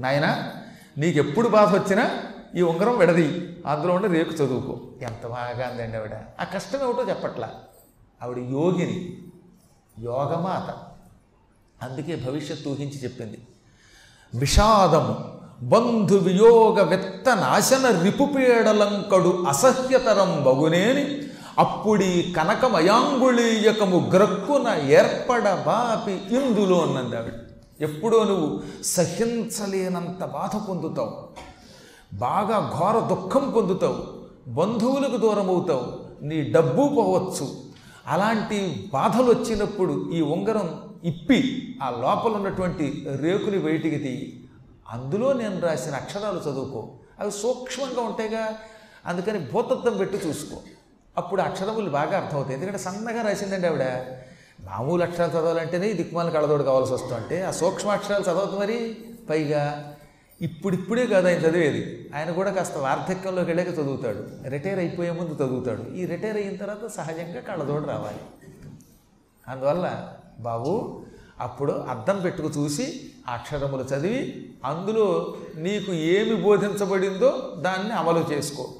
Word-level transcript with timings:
నాయన 0.00 0.50
నీకు 0.98 1.18
ఎప్పుడు 1.18 1.48
బాధ 1.48 1.74
వచ్చినా 1.74 2.10
ఈ 2.56 2.62
ఉంగరం 2.62 2.98
విడది 2.98 3.56
అందులో 3.66 3.94
ఉండి 3.94 4.08
రేపు 4.08 4.34
చదువుకో. 4.34 4.80
ఎంత 5.02 5.26
బాగా 5.26 5.68
అందండి 5.68 5.96
ఆవిడ. 5.96 6.14
ఆ 6.40 6.44
కష్టం 6.44 6.82
ఏమిటో 6.82 7.08
చెప్పట్లా. 7.08 7.50
ఆవిడ 8.22 8.38
యోగిని 8.38 9.18
యోగమాత. 9.98 10.74
అందుకే 11.84 12.16
భవిష్యత్తు 12.16 12.68
ఊహించి 12.68 13.04
చెప్పింది. 13.04 13.46
విషాదము 14.34 15.40
బంధు 15.62 16.16
వియోగ 16.16 16.82
వెత్త 16.82 17.28
నాశన 17.28 18.02
రిపుపీడలంకడు 18.02 19.44
అసహ్యతరం 19.48 20.44
బగునేని. 20.44 21.22
అప్పుడీ 21.58 22.34
కనకమయాంగుళీయకము 22.36 24.10
గ్రక్కున 24.14 24.80
ఏర్పడ 24.88 25.54
బాపి 25.66 26.12
ఇందులో 26.12 26.78
ఉన్నది 26.78 27.16
ఆవిడ. 27.16 27.32
ఎప్పుడో 27.80 28.24
నువ్వు 28.24 28.62
సహించలేనంత 28.82 30.24
బాధ 30.24 30.68
పొందుతావు. 30.68 31.28
బాగా 32.12 32.72
ఘోర 32.78 33.14
దుఃఖం 33.14 33.50
పొందుతావు. 33.50 34.24
బంధువులకు 34.48 35.16
దూరం 35.16 35.48
అవుతావు 35.48 36.04
నీ 36.24 36.42
డబ్బు 36.42 36.88
పోవచ్చు. 36.88 37.54
అలాంటి 38.06 38.90
బాధలు 38.92 39.30
వచ్చినప్పుడు 39.30 40.10
ఈ 40.12 40.20
ఉంగరం 40.20 40.94
ఇప్పి 41.04 41.74
ఆ 41.82 41.90
లోపల 41.90 42.36
ఉన్నటువంటి 42.36 43.06
రేకుని 43.20 43.58
బయటికి 43.58 43.96
తీయి. 43.96 44.48
అందులో 44.88 45.32
నేను 45.32 45.60
రాసిన 45.60 45.94
అక్షరాలు 45.94 46.40
చదువుకో. 46.40 46.90
అవి 47.20 47.30
సూక్ష్మంగా 47.30 48.00
ఉంటాయిగా. 48.00 48.48
అందుకని 49.06 49.38
భూతత్వం 49.38 49.96
పెట్టి 49.96 50.28
చూసుకో. 50.28 50.56
అప్పుడు 51.16 51.42
అక్షరములు 51.42 51.90
బాగా 51.90 52.18
అర్థమవుతాయి. 52.18 52.54
ఎందుకంటే 52.54 52.78
సన్నగా 52.78 53.22
రాసిందండి 53.22 53.66
ఆవిడ. 53.66 53.82
మామూలు 54.74 55.02
అక్షరాలు 55.02 55.30
చదవాలంటేనే 55.30 55.90
ఈ 55.90 55.92
దిక్కుమాల 55.92 56.28
కళ్ళతోడు 56.28 56.62
కావాల్సి 56.62 56.92
వస్తుంటే 56.92 57.42
ఆ 57.42 57.50
సూక్ష్మ 57.50 57.88
అక్షరాలు 57.88 58.22
చదవద్దు 58.22 58.58
మరి. 58.58 58.96
పైగా 59.30 59.94
ఇప్పుడిప్పుడే 60.40 61.06
కాదు 61.06 61.28
ఆయన 61.28 61.36
చదివేది. 61.36 62.10
ఆయన 62.14 62.30
కూడా 62.30 62.50
కాస్త 62.50 62.78
వార్ధక్యంలోకి 62.78 63.46
వెళ్ళాక 63.46 63.68
చదువుతాడు. 63.68 64.48
రిటైర్ 64.48 64.78
అయిపోయే 64.78 65.10
ముందు 65.10 65.34
చదువుతాడు. 65.34 65.94
ఈ 65.94 66.06
రిటైర్ 66.06 66.36
అయిన 66.36 66.56
తర్వాత 66.56 66.90
సహజంగా 66.90 67.40
కళ్ళతోడు 67.40 67.86
రావాలి. 67.86 68.18
అందువల్ల 69.48 70.08
బాబు 70.40 71.02
అప్పుడు 71.40 71.72
అర్థం 71.72 72.20
పెట్టుకు 72.20 72.48
చూసి 72.48 73.00
ఆ 73.28 73.32
అక్షరములు 73.32 73.82
చదివి 73.82 74.52
అందులో 74.64 75.34
నీకు 75.56 75.92
ఏమి 75.92 76.42
బోధించబడిందో 76.42 77.54
దాన్ని 77.56 77.92
అమలు 77.92 78.24
చేసుకో. 78.32 78.74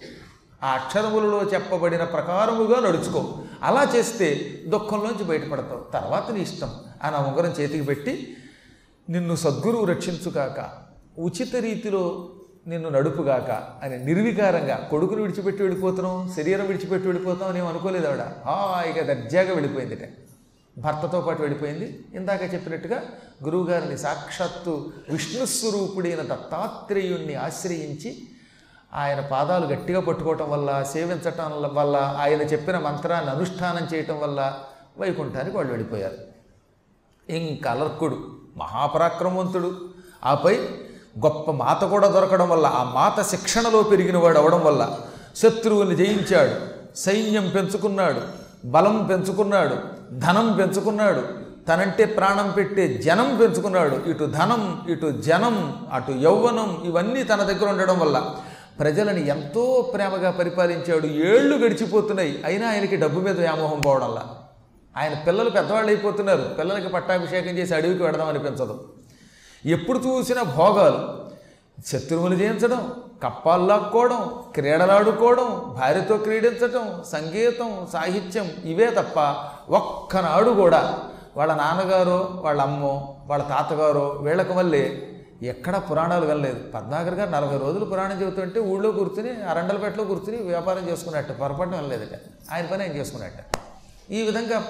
ఆ 0.62 0.69
అక్షరములలో 0.69 1.42
చెప్పబడిన 1.42 2.05
ప్రకారముగా 2.05 2.81
నడుచుకో. 2.81 3.34
అలా 3.65 3.93
చేస్తే 3.97 4.61
దుఃఖంలోంచి 4.67 5.25
బయటపడతావు. 5.25 5.93
తర్వాత 5.93 6.31
నీ 6.31 6.41
ఇష్టం. 6.41 6.70
ఆ 7.03 7.23
ఉంగరం 7.23 7.51
చేతికి 7.51 7.84
పెట్టి 7.84 8.37
నిన్ను 9.11 9.37
సద్గురువు 9.37 9.84
రక్షించుగాక 9.84 10.84
ఉచిత 11.20 11.57
రీతిలో 11.57 12.31
నిన్ను 12.67 12.89
నడుపుగాక 12.89 13.51
అని 13.83 14.05
నిర్వికారంగా 14.05 14.89
కొడుకును 14.91 15.23
విడిచిపెట్టి 15.23 15.62
వెళ్ళిపోతున్నాం 15.62 16.33
శరీరం 16.37 16.67
విడిచిపెట్టి 16.67 17.09
వెళ్ళిపోతాం 17.09 17.48
అని 17.48 17.59
అనుకోలేదు 17.59 18.07
ఆవిడ. 18.07 18.20
హాయిగా 18.20 19.15
దర్జాగా 19.15 19.53
వెళ్ళిపోయిందిట. 19.53 20.09
భర్తతో 20.79 21.20
పాటు 21.20 21.42
వెళ్ళిపోయింది. 21.42 22.05
ఇందాక 22.15 22.55
చెప్పినట్టుగా 22.55 23.03
గురువుగారిని 23.45 23.98
సాక్షాత్తు 23.98 24.92
విష్ణుస్వరూపుడైన 25.11 26.20
దత్తాత్రేయుణ్ణి 26.20 27.35
ఆశ్రయించి 27.35 28.29
ఆయన 28.95 29.20
పాదాలు 29.20 29.67
గట్టిగా 29.67 30.00
పట్టుకోవటం 30.00 30.50
వల్ల 30.50 30.83
సేవించటం 30.83 31.70
వల్ల 31.75 32.17
ఆయన 32.20 32.42
చెప్పిన 32.42 32.78
మంత్రాన్ని 32.78 33.31
అనుష్ఠానం 33.31 33.89
చేయటం 33.95 34.20
వల్ల 34.20 34.55
వైకుంఠానికి 34.98 35.56
వాళ్ళు 35.56 35.73
వెళ్ళిపోయారు. 35.73 36.19
ఇంక 37.33 37.69
అలర్కుడు 37.69 38.27
మహాపరాక్రమవంతుడు. 38.56 39.73
ఆపై 40.25 40.55
గొప్ప 41.19 41.51
మాత 41.51 41.84
కూడా 41.84 42.09
దొరకడం 42.09 42.48
వల్ల 42.48 42.67
ఆ 42.67 42.83
మాత 42.95 43.20
శిక్షణలో 43.23 43.83
పెరిగిన 43.83 44.17
వాడు 44.19 44.39
అవడం 44.39 44.61
వల్ల 44.64 44.98
శత్రువుని 45.36 45.97
జయించాడు. 45.97 46.55
సైన్యం 46.98 47.52
పెంచుకున్నాడు 47.55 48.20
బలం 48.64 49.05
పెంచుకున్నాడు 49.05 49.77
ధనం 50.13 50.52
పెంచుకున్నాడు 50.52 51.23
తనంటే 51.68 52.05
ప్రాణం 52.05 52.51
పెట్టే 52.51 52.89
జనం 52.89 53.36
పెంచుకున్నాడు. 53.41 54.11
ఇటు 54.11 54.24
ధనం 54.24 54.86
ఇటు 54.89 55.11
జనం 55.11 55.86
అటు 55.92 56.13
యౌవనం 56.13 56.83
ఇవన్నీ 56.85 57.23
తన 57.23 57.42
దగ్గర 57.42 57.68
ఉండడం 57.68 57.98
వల్ల 57.98 58.36
ప్రజలని 58.80 59.29
ఎంతో 59.29 59.90
ప్రేమగా 59.95 60.30
పరిపాలించాడు. 60.30 61.07
ఏళ్ళు 61.07 61.57
గడిచిపోతున్నాయి. 61.57 62.42
అయినా 62.45 62.68
ఆయనకి 62.68 62.96
డబ్బు 62.96 63.20
మీద 63.20 63.39
వ్యామోహం 63.39 63.80
పోవడంలా. 63.80 64.35
ఆయన 64.96 65.14
పిల్లలు 65.14 65.51
పెద్దవాళ్ళు 65.51 65.89
అయిపోతున్నారు. 65.89 66.42
పిల్లలకి 66.58 66.89
పట్టాభిషేకం 66.89 67.58
చేసి 67.58 67.74
అడవికి 67.74 68.02
వెడదాం 68.02 68.29
అనిపించదు. 68.29 68.89
ఎప్పుడు 69.67 69.98
చూసినా 69.98 70.42
భోగాలు. 70.42 71.24
శత్రువులు 71.86 72.36
జయించడం 72.36 72.92
కప్పాలు 73.24 73.67
లాక్కోవడం 73.67 74.42
క్రీడలాడుకోవడం 74.55 75.77
భార్యతో 75.80 76.17
క్రీడించటం 76.17 77.02
సంగీతం 77.12 77.86
సాహిత్యం 77.92 78.51
ఇవే 78.64 78.91
తప్ప 78.91 79.35
ఒక్కనాడు 79.70 80.51
కూడా 80.51 80.98
వాళ్ళ 81.36 81.55
నాన్నగారో 81.55 82.41
వాళ్ళ 82.45 82.62
అమ్మో 82.62 83.17
వాళ్ళ 83.27 83.45
తాతగారో 83.45 84.08
వీళ్ళకి 84.08 84.52
వల్లే 84.52 85.14
ఎక్కడ 85.44 85.82
పురాణాలు 85.90 86.27
వెళ్ళలేదు 86.27 86.70
పద్మాకర్ 86.74 87.14
గారు 87.14 87.30
నలభై 87.30 87.58
రోజులు 87.58 87.84
పురాణం 87.84 88.22
చెబుతుంటే 88.22 88.60
ఊళ్ళో 88.60 88.90
కూర్చుని 88.90 89.42
అరండలపేటలో 89.42 90.05
కూర్చుని 90.05 90.36
వ్యాపారం 90.36 90.88
చేసుకున్నట్ట 90.88 91.32
పొరపాటు 91.32 91.70
వెళ్ళలేదట 91.70 92.20
ఆయన 92.52 92.66
పని 92.66 92.82
ఆయన 92.82 92.92
చేసుకున్నట్ట. 92.92 93.36
ఈ 94.10 94.22
విధంగా 94.22 94.66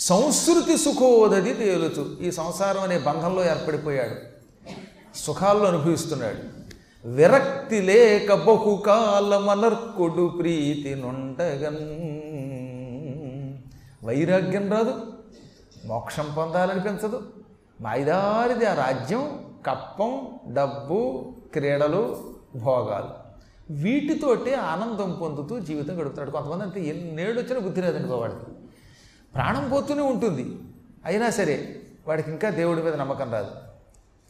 సంస్కృతి 0.00 0.76
సుఖోదది 0.76 1.54
తేలుచు 1.54 2.16
ఈ 2.20 2.30
సంసారం 2.30 2.82
అనే 2.82 2.98
బంధంలో 2.98 3.44
ఏర్పడిపోయాడు. 3.44 4.34
సుఖాల్లో 5.18 5.66
అనుభవిస్తున్నాడు. 5.66 6.64
విరక్తి 7.08 7.82
లేక 7.82 8.34
బహుకాలమనర్కుడు 8.34 10.26
ప్రీతి 10.26 10.94
నుండగన్. 10.94 12.14
వైరాగ్యం 14.06 14.72
రాదు. 14.72 14.94
మోక్షం 15.84 16.34
పొందాలనిపించదు. 16.36 17.22
మాయిదారిది 17.80 18.66
ఆ 18.66 18.74
రాజ్యం 18.74 19.53
కప్పం 19.66 20.38
డబ్బు 20.48 21.32
క్రీడలు 21.52 22.34
భోగాలు. 22.56 23.24
వీటితోటే 23.72 24.54
ఆనందం 24.54 25.18
పొందుతూ 25.20 25.60
జీవితం 25.60 26.00
గడుపుతాడు 26.00 26.30
కొంతమంది 26.30 26.64
అంటే 26.64 26.80
ఎన్నేళ్ళు 26.80 27.40
వచ్చినా 27.40 27.60
బుద్ధి 27.60 27.82
లేదండి 27.82 28.08
వాడికి. 28.08 28.50
ప్రాణం 29.34 29.68
పోతూనే 29.68 30.02
ఉంటుంది. 30.02 30.58
అయినా 31.04 31.30
సరే 31.30 31.80
వాడికి 32.08 32.30
ఇంకా 32.30 32.50
దేవుడి 32.50 32.82
మీద 32.82 32.94
నమ్మకం 32.94 33.32
రాదు. 33.32 33.50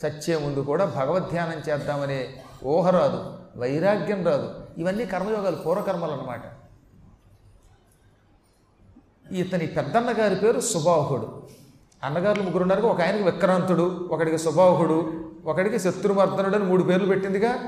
చచ్చే 0.07 0.37
ముందు 0.37 0.61
కూడా 0.61 0.85
భగవద్ధ్యానం 0.85 1.63
చేద్దామనే 1.71 2.43
ఊహ 2.65 2.91
రాదు. 2.91 3.39
వైరాగ్యం 3.57 4.27
రాదు. 4.27 4.67
ఇవన్నీ 4.79 5.07
కర్మయోగాలు 5.07 5.57
పూర్వకర్మలు 5.57 6.13
అన్నమాట. 6.13 6.43
ఇతని 9.33 9.67
పెద్దన్న 9.67 10.15
గారి 10.19 10.35
పేరు 10.35 10.61
సుబాహుడు. 10.61 11.49
అన్నగారులు 12.05 12.43
ముగ్గురు 12.43 12.63
ఉన్నారు 12.63 12.83
ఒక 12.83 13.01
ఆయనకి 13.01 13.23
విక్రాంతుడు 13.23 14.09
ఒకడికి 14.11 14.39
సుబాహుడు 14.39 15.31
ఒకడికి 15.47 15.79
శత్రుమర్దనుడు 15.79 16.57
అని 16.57 16.65
మూడు 16.65 16.83
పేర్లు 16.83 17.07
పెట్టిందిగా. 17.07 17.59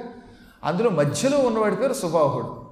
అందులో 0.65 0.91
మధ్యలో 0.91 1.39
ఉన్నవాడి 1.39 1.77
పేరు 1.77 1.93
సుబాహుడు. 1.93 2.67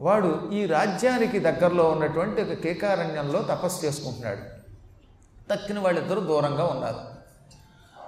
వాడు 0.00 0.50
ఈ 0.52 0.66
రాజ్యానికి 0.66 1.38
దగ్గరలో 1.38 1.90
ఉన్నటువంటి 1.90 2.42
ఒక 2.42 2.52
కేకారణ్యంలో 2.52 3.42
తపస్సు 3.42 3.86
చేసుకుంటున్నాడు. 3.86 4.38
తక్కిన 5.52 5.78
వాళ్ళిద్దరూ 5.78 6.20
దూరంగా 6.20 6.64
ఉన్నారు. 6.64 6.98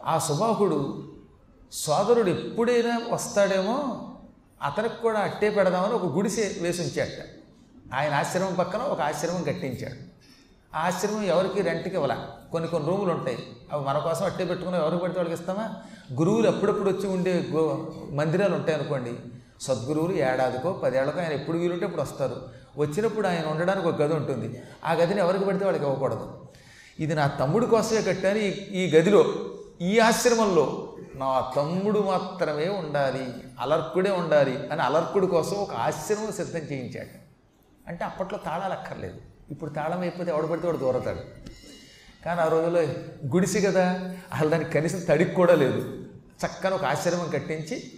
ఆ 0.05 0.19
సుబాహుడు 0.19 1.09
సోదరుడు 1.73 2.31
ఎప్పుడైనా 2.31 3.01
వస్తాడేమో 3.11 4.09
అతనికి 4.63 4.95
కూడా 5.03 5.21
అట్టే 5.21 5.51
పెడదామని 5.51 5.93
ఒక 5.93 6.05
గుడిసె 6.05 6.55
వేసి 6.61 6.83
ఉంచాట 6.83 7.09
ఆయన 7.95 8.15
ఆశ్రమం 8.15 8.55
పక్కన 8.55 8.81
ఒక 8.81 9.01
ఆశ్రమం 9.01 9.43
కట్టించాడు. 9.43 10.16
ఆశ్రమం 10.77 11.23
ఎవరికి 11.23 11.63
రెంట్కి 11.63 11.95
ఇవ్వాల. 11.95 12.27
కొన్ని 12.53 12.71
కొన్ని 12.71 12.89
రూములు 12.89 13.11
ఉంటాయి. 13.11 13.39
అవి 13.73 13.85
మన 13.85 13.99
కోసం 13.99 14.25
అట్టే 14.25 14.45
పెట్టుకుని 14.45 14.77
ఎవరికి 14.77 15.03
పడితే 15.03 15.21
వాళ్ళకి 15.21 15.41
ఇస్తామా? 15.41 15.75
గురువులు 16.13 16.49
అప్పుడప్పుడు 16.49 16.91
వచ్చి 16.91 17.09
ఉండే 17.09 17.47
గో 17.53 17.93
మందిరాలు 18.11 18.55
ఉంటాయి 18.55 18.79
అనుకోండి. 18.79 19.15
సద్గురువులు 19.61 20.13
ఏడాదికో 20.17 20.73
పదేళ్ళకో 20.73 21.21
ఆయన 21.21 21.33
ఎప్పుడు 21.33 21.59
వీలుంటే 21.59 21.85
ఇప్పుడు 21.85 22.03
వస్తారు. 22.03 22.49
వచ్చినప్పుడు 22.79 23.29
ఆయన 23.29 23.47
ఉండడానికి 23.47 23.89
ఒక 23.89 24.03
గది 24.03 24.15
ఉంటుంది. 24.15 24.63
ఆ 24.85 24.93
గదిని 24.93 25.21
ఎవరికి 25.21 25.45
పెడితే 25.45 25.65
వాళ్ళకి 25.65 25.85
ఇవ్వకూడదు. 25.85 26.47
ఇది 27.01 27.15
నా 27.15 27.27
తమ్ముడు 27.27 27.67
కోసమే 27.67 28.03
కట్టాను 28.03 28.39
ఈ 28.39 28.49
ఈ 28.51 28.97
గదిలో 28.97 29.25
ఈ 29.81 29.99
ఆశ్రమంలో. 29.99 30.93
నా 31.15 31.53
తమ్ముడు 31.57 32.01
మాత్రమే 32.01 32.69
ఉండాలి. 32.69 33.35
అలర్కుడే 33.61 34.11
ఉండాలి 34.11 34.69
అని 34.73 34.83
అలర్కుడి 34.83 35.27
కోసం 35.27 35.57
ఒక 35.57 35.75
ఆశ్రమం 35.75 36.33
సిద్ధం 36.33 36.59
చేయించాడు. 36.59 37.19
అంటే 37.89 38.05
అప్పట్లో 38.05 38.39
తాళాలు 38.39 38.73
అక్కర్లేదు. 38.73 39.36
ఇప్పుడు 39.51 39.71
తాళం 39.71 40.01
అయిపోతే 40.01 40.31
ఎవడు 40.31 40.47
పడితే 40.47 40.67
వాడు 40.67 40.77
దూరతాడు. 40.77 41.21
కానీ 42.25 42.41
ఆ 42.41 42.49
రోజుల్లో 42.49 42.83
గుడిసి 43.27 43.61
కదా 43.61 44.15
అసలు 44.33 44.49
దానికి 44.49 44.71
కనీసం 44.71 45.01
తడికి 45.09 45.31
కూడా 45.31 45.55
లేదు. 45.55 46.05
చక్కని 46.47 46.75
ఒక 46.75 46.85
ఆశ్రమం 46.85 47.31
కట్టించి 47.31 47.93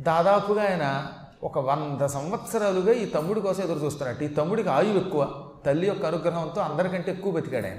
దాదాపుగా 0.00 0.62
ఆయన 0.62 1.06
ఒక 1.42 1.58
వంద 1.58 2.06
సంవత్సరాలుగా 2.06 2.92
ఈ 2.92 3.06
తమ్ముడి 3.06 3.40
కోసం 3.40 3.64
ఎదురు 3.64 3.78
చూస్తున్నట్టు 3.78 4.24
ఈ 4.24 4.28
తమ్ముడికి 4.28 4.68
ఆయువు 4.68 4.98
ఎక్కువ. 4.98 5.50
తల్లి 5.66 5.86
యొక్క 5.86 6.06
అనుగ్రహంతో 6.06 6.60
అందరికంటే 6.60 7.12
ఎక్కువ 7.12 7.32
బతికాడు 7.32 7.66
ఆయన. 7.66 7.78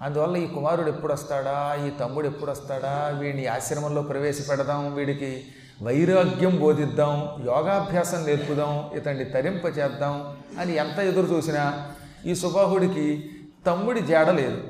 అందువల్ల 0.00 0.36
ఈ 0.36 0.46
కుమారుడు 0.46 0.88
ఎప్పుడు 0.88 1.12
వస్తాడా? 1.12 1.86
ఈ 1.86 1.90
తమ్ముడు 1.90 2.26
ఎప్పుడు 2.26 2.50
వస్తాడా? 2.50 3.08
వీడిని 3.18 3.46
ఆశ్రమంలో 3.46 4.02
ప్రవేశపెడదాం 4.02 4.94
వీడికి 4.94 5.46
వైరాగ్యం 5.84 6.60
బోధిద్దాం 6.60 7.44
యోగాభ్యాసం 7.46 8.26
నేర్పుదాం 8.26 8.90
ఇతన్ని 8.94 9.24
తరింపచేద్దాం 9.24 10.36
అని 10.58 10.74
ఎంత 10.74 10.98
ఎదురు 10.98 11.26
చూసినా 11.26 11.92
ఈ 12.26 12.34
సుబాహుడికి 12.34 13.30
తమ్ముడి 13.66 14.00
జాడ 14.00 14.30
లేదు. 14.30 14.62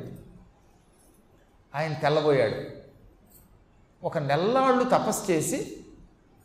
ఆయన 1.75 1.93
తెల్లబోయాడు. 1.93 2.55
ఒక 4.07 4.19
నెల్లాళ్ళు 4.19 4.85
తపస్సు 4.85 5.33
చేసి 5.33 5.77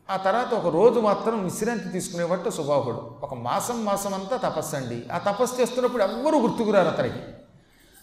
ఆ 0.10 0.18
తర్వాత 0.18 0.54
ఒక 0.54 0.74
రోజు 0.74 1.00
మాత్రం 1.00 1.44
విశ్రాంతి 1.44 1.90
తీసుకునేవాడు 1.90 2.50
సుబాహుడు. 2.50 3.16
ఒక 3.24 3.34
మాసం 3.34 3.86
మాసం 3.86 4.14
అంతా 4.14 4.38
తపస్సు 4.38 4.76
అండి 4.76 5.04
ఆ 5.12 5.18
తపస్సు 5.18 5.62
చేస్తున్నప్పుడు 5.62 6.04
ఎవ్వరూ 6.04 6.40
గుర్తుకురారు 6.40 6.88
అతనికి. 6.88 7.20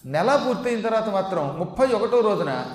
నెల 0.04 0.44
పూర్తయిన 0.46 0.80
తర్వాత 0.80 1.08
మాత్రం 1.08 1.58
ముప్పై 1.58 1.86
ఒకటో 1.86 2.20
రోజున 2.20 2.66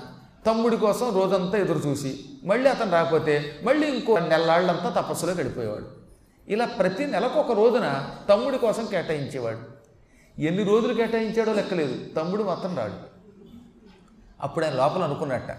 తమ్ముడి 0.47 0.77
కోసం 0.77 1.15
రోజంతా 1.15 1.57
ఎదురు 1.57 1.79
చూసి 1.79 2.19
మళ్ళీ 2.43 2.69
అతను 2.69 2.91
రాకపోతే 2.91 3.59
మళ్ళీ 3.63 3.87
ఇంకో 3.87 4.19
నెల్లాళ్ళంతా 4.19 4.89
తపస్సులో 4.89 5.33
గడిపోయేవాడు. 5.33 5.85
ఇలా 6.47 6.65
ప్రతి 6.65 7.05
నెలకు 7.05 7.39
ఒక 7.39 7.51
రోజున 7.51 8.09
తమ్ముడి 8.29 8.57
కోసం 8.57 8.85
కేటాయించేవాడు. 8.85 9.81
ఎన్ని 10.41 10.63
రోజులు 10.63 10.93
కేటాయించాడో 10.93 11.53
లెక్కలేదు. 11.53 12.05
తమ్ముడు 12.15 12.43
మాత్రం 12.43 12.77
రాడు. 12.77 12.93
అప్పుడు 14.41 14.65
ఆయన 14.65 14.73
లోపల 14.73 15.03
అనుకున్నట్ట 15.03 15.51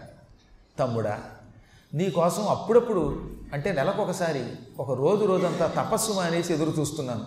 తమ్ముడా 0.79 1.21
నీకోసం 1.95 2.49
అప్పుడప్పుడు 2.49 3.31
అంటే 3.53 3.73
నెలకొకసారి 3.73 4.45
ఒక 4.79 4.99
రోజు 4.99 5.25
రోజంతా 5.25 5.67
తపస్సు 5.67 6.13
మానేసి 6.13 6.55
ఎదురు 6.55 6.81
చూస్తున్నాను. 6.81 7.25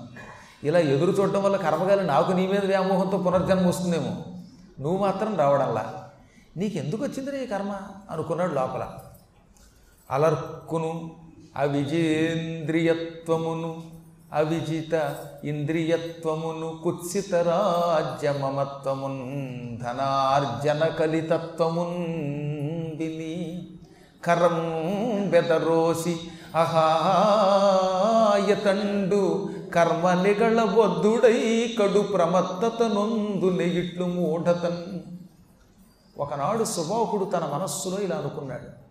ఇలా 0.63 0.79
ఎదురు 0.79 1.11
చూడటం 1.11 1.43
వల్ల 1.43 1.55
కర్మగాలి 1.55 2.03
నాకు 2.03 2.31
నీ 2.31 2.47
మీద 2.47 2.65
వ్యామోహంతో 2.65 3.17
పునర్జన్మ 3.17 3.67
వస్తుందేమో. 3.67 4.23
నువ్వు 4.79 4.97
మాత్రం 4.97 5.35
రావడంలా. 5.35 6.04
నీకెందుకు 6.55 7.03
వచ్చిందిరా 7.03 7.37
ఈ 7.37 7.45
కర్మ? 7.45 7.79
అనుకున్నాడు 8.09 8.53
లోపల. 8.53 8.97
అలర్కును 10.09 11.09
అవిజేంద్రియత్వమును 11.57 13.83
అవిజిత 14.31 15.15
ఇంద్రియత్వమును 15.43 16.79
కుత్సిత 16.83 17.33
రాజ్యమమత్వమున్ 17.47 19.21
ధనార్జన 19.77 20.95
కలితత్వమున్ 20.99 22.05
విని 22.95 23.71
కరం 24.23 24.59
బెదరోసి 25.29 26.15
అహాయతండు 28.15 29.21
కర్మ 29.75 30.23
నిగళబొద్దుడై 30.23 31.39
కడు 31.79 32.01
ప్రమత్తత 32.13 32.83
నొందు 32.93 33.49
నెయిట్లు 33.57 34.05
మూఢతన్ 34.05 34.83
ఒకనాడు 36.17 36.63
సుబాహుడు 36.63 37.25
తన 37.25 37.51
మనస్సులో 37.53 37.97
ఇలా 37.97 38.15
అనుకున్నాడు. 38.15 38.85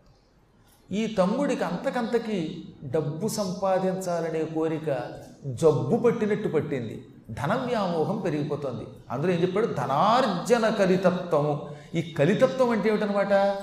ఈ 0.94 1.15
తమ్ముడికి 1.19 1.65
అంతకంతకి 1.65 2.69
డబ్బు 2.85 3.29
సంపాదించాలనే 3.29 4.44
కోరిక 4.44 4.99
జబ్బు 5.47 5.97
పట్టినట్టు 5.97 6.49
పట్టింది. 6.49 7.06
ధన 7.31 7.55
వ్యామోహం 7.55 8.19
పెరిగిపోతుంది. 8.19 8.87
అందులో 9.11 9.32
ఏం 9.32 9.43
చెప్పాడు? 9.43 9.67
ధనార్జన 9.67 10.69
కలితత్వము. 10.69 11.69
ఈ 11.94 12.15
కలితత్వం 12.19 12.71
అంటే 12.71 12.88
ఏమిటనమాట 12.88 13.56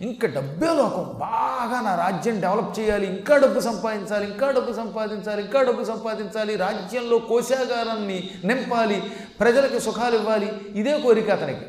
ఇంకా 0.00 0.28
డబ్బే 0.28 0.66
లోకం. 0.66 1.14
బాగా 1.18 1.80
నా 1.80 1.94
రాజ్యం 1.94 2.40
డెవలప్ 2.40 2.80
చేయాలి 2.80 3.06
ఇంకా 3.06 3.36
డబ్బు 3.36 3.60
సంపాదించాలి 3.60 4.30
ఇంకా 4.30 4.50
డబ్బు 4.50 4.72
సంపాదించాలి 4.72 5.42
ఇంకా 5.42 5.62
డబ్బు 5.62 5.84
సంపాదించాలి 5.84 6.56
రాజ్యంలో 6.56 7.18
కోశాగారాన్ని 7.18 8.30
నింపాలి 8.44 9.02
ప్రజలకు 9.40 9.78
సుఖాలు 9.78 10.14
ఇవ్వాలి. 10.14 10.52
ఇదే 10.74 11.00
కోరిక 11.00 11.30
అతనికి. 11.30 11.60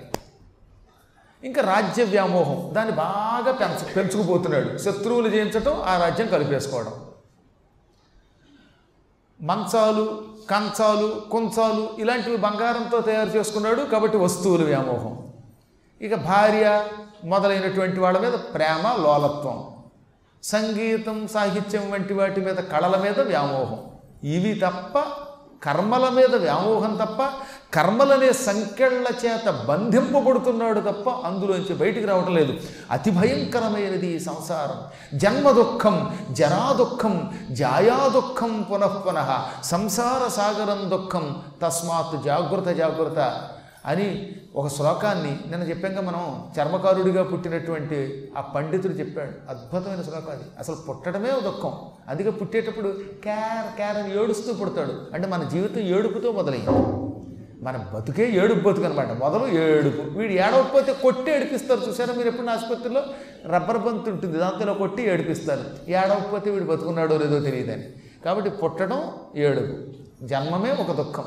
ఇంకా 1.43 1.61
రాజ్య 1.61 2.03
వ్యామోహం. 2.03 2.69
దాన్ని 2.73 2.95
బాగా 2.95 3.51
పెంచ 3.51 3.93
పెంచుకుపోతున్నాడు. 3.93 4.77
శత్రువులు 4.77 5.29
జయించటం 5.29 5.81
ఆ 5.81 5.97
రాజ్యం 5.97 6.27
కలిపేసుకోవడం. 6.27 6.91
మంచాలు 9.41 10.23
కంచాలు 10.49 11.21
కుంచాలు 11.31 11.89
ఇలాంటివి 11.99 12.37
బంగారంతో 12.37 13.01
తయారు 13.01 13.29
చేసుకున్నాడు 13.29 13.81
కాబట్టి 13.81 14.17
వస్తువుల 14.17 14.63
వ్యామోహం. 14.63 15.27
ఇక 16.01 16.15
భార్య 16.15 16.87
మొదలైనటువంటి 17.23 17.99
వాళ్ళ 17.99 18.19
మీద 18.19 18.31
ప్రేమ 18.31 18.95
లోలత్వం. 19.01 19.69
సంగీతం 20.43 21.27
సాహిత్యం 21.27 21.91
వంటి 21.91 22.13
వాటి 22.13 22.41
మీద 22.41 22.55
కళల 22.55 22.97
మీద 22.97 23.19
వ్యామోహం. 23.19 23.79
ఇవి 24.23 24.53
తప్ప 24.53 25.03
కర్మల 25.63 26.09
మీద 26.09 26.35
వ్యామోహం 26.35 26.95
తప్ప 26.95 27.29
కర్మలనే 27.73 28.33
సంఖ్యళ్ళ 28.33 29.07
చేత 29.25 29.49
బంధింపబడుతున్నాడు 29.49 30.79
తప్ప 30.79 31.09
అందులోంచి 31.09 31.75
బయటికి 31.75 32.05
రావటం 32.05 32.35
లేదు. 32.35 32.53
అతి 32.91 33.11
భయంకరమైనది 33.11 34.07
ఈ 34.07 34.19
సంసారం. 34.19 34.77
జన్మ 35.19 35.51
దుఃఖం 35.51 36.17
జరా 36.31 36.73
దుఃఖం 36.73 37.33
జాయా 37.51 38.07
దుఃఖం 38.07 38.65
పునఃపునః 38.71 39.61
సంసార 39.63 40.27
సాగరం 40.27 40.89
దుఃఖం 40.89 41.41
తస్మాత్ 41.61 42.23
జాగ్రత్త 42.23 42.69
జాగ్రత్త 42.69 43.49
అని 43.85 44.31
ఒక 44.55 44.67
శ్లోకాన్ని 44.67 45.39
నిన్న 45.47 45.63
చెప్పాక 45.63 46.03
మనం 46.03 46.47
చర్మకారుడిగా 46.59 47.23
పుట్టినటువంటి 47.23 48.31
ఆ 48.37 48.41
పండితుడు 48.41 48.93
చెప్పాడు. 48.93 49.31
అద్భుతమైన 49.49 50.01
శ్లోకం 50.01 50.31
అది. 50.31 50.43
అసలు 50.59 50.75
పుట్టడమే 50.75 51.29
దుఃఖం. 51.43 51.73
అందుకే 52.09 52.29
పుట్టేటప్పుడు 52.29 52.87
క్యార్ 53.23 53.75
క్యార్ 53.75 53.97
అని 53.97 54.23
ఏడుస్తూ 54.23 54.53
పుడతాడు. 54.53 54.93
అంటే 55.13 55.27
మన 55.27 55.43
జీవితం 55.43 55.81
ఏడుపుతో 55.81 56.31
మొదలైంది 56.31 57.06
మన 57.61 57.85
బతుకే 57.93 58.31
ఏడుపు 58.31 58.69
బతుకు 58.69 58.85
అనమాట 58.85 59.11
మొదలు 59.11 59.47
ఏడుపు. 59.47 60.01
వీడు 60.01 60.33
ఏడవకపోతే 60.33 60.93
కొట్టి 60.93 61.31
ఏడిపిస్తారు 61.31 61.79
చూసారా 61.89 62.13
మీరు 62.13 62.27
ఎప్పుడు 62.27 62.47
ఆసుపత్రిలో? 62.47 63.03
రబ్బర్ 63.47 63.77
బంత్ 63.77 64.09
ఉంటుంది 64.09 64.37
దాంతో 64.37 64.73
కొట్టి 64.73 65.03
ఏడిపిస్తారు. 65.03 65.61
ఏడవకపోతే 65.87 66.51
వీడు 66.51 66.63
బతుకున్నాడో 66.63 67.17
లేదో 67.17 67.39
తెలియదని 67.39 67.83
కాబట్టి 68.25 68.49
పుట్టడం 68.49 69.11
ఏడుపు. 69.35 69.73
జన్మమే 70.25 70.71
ఒక 70.71 70.91
దుఃఖం. 70.91 71.23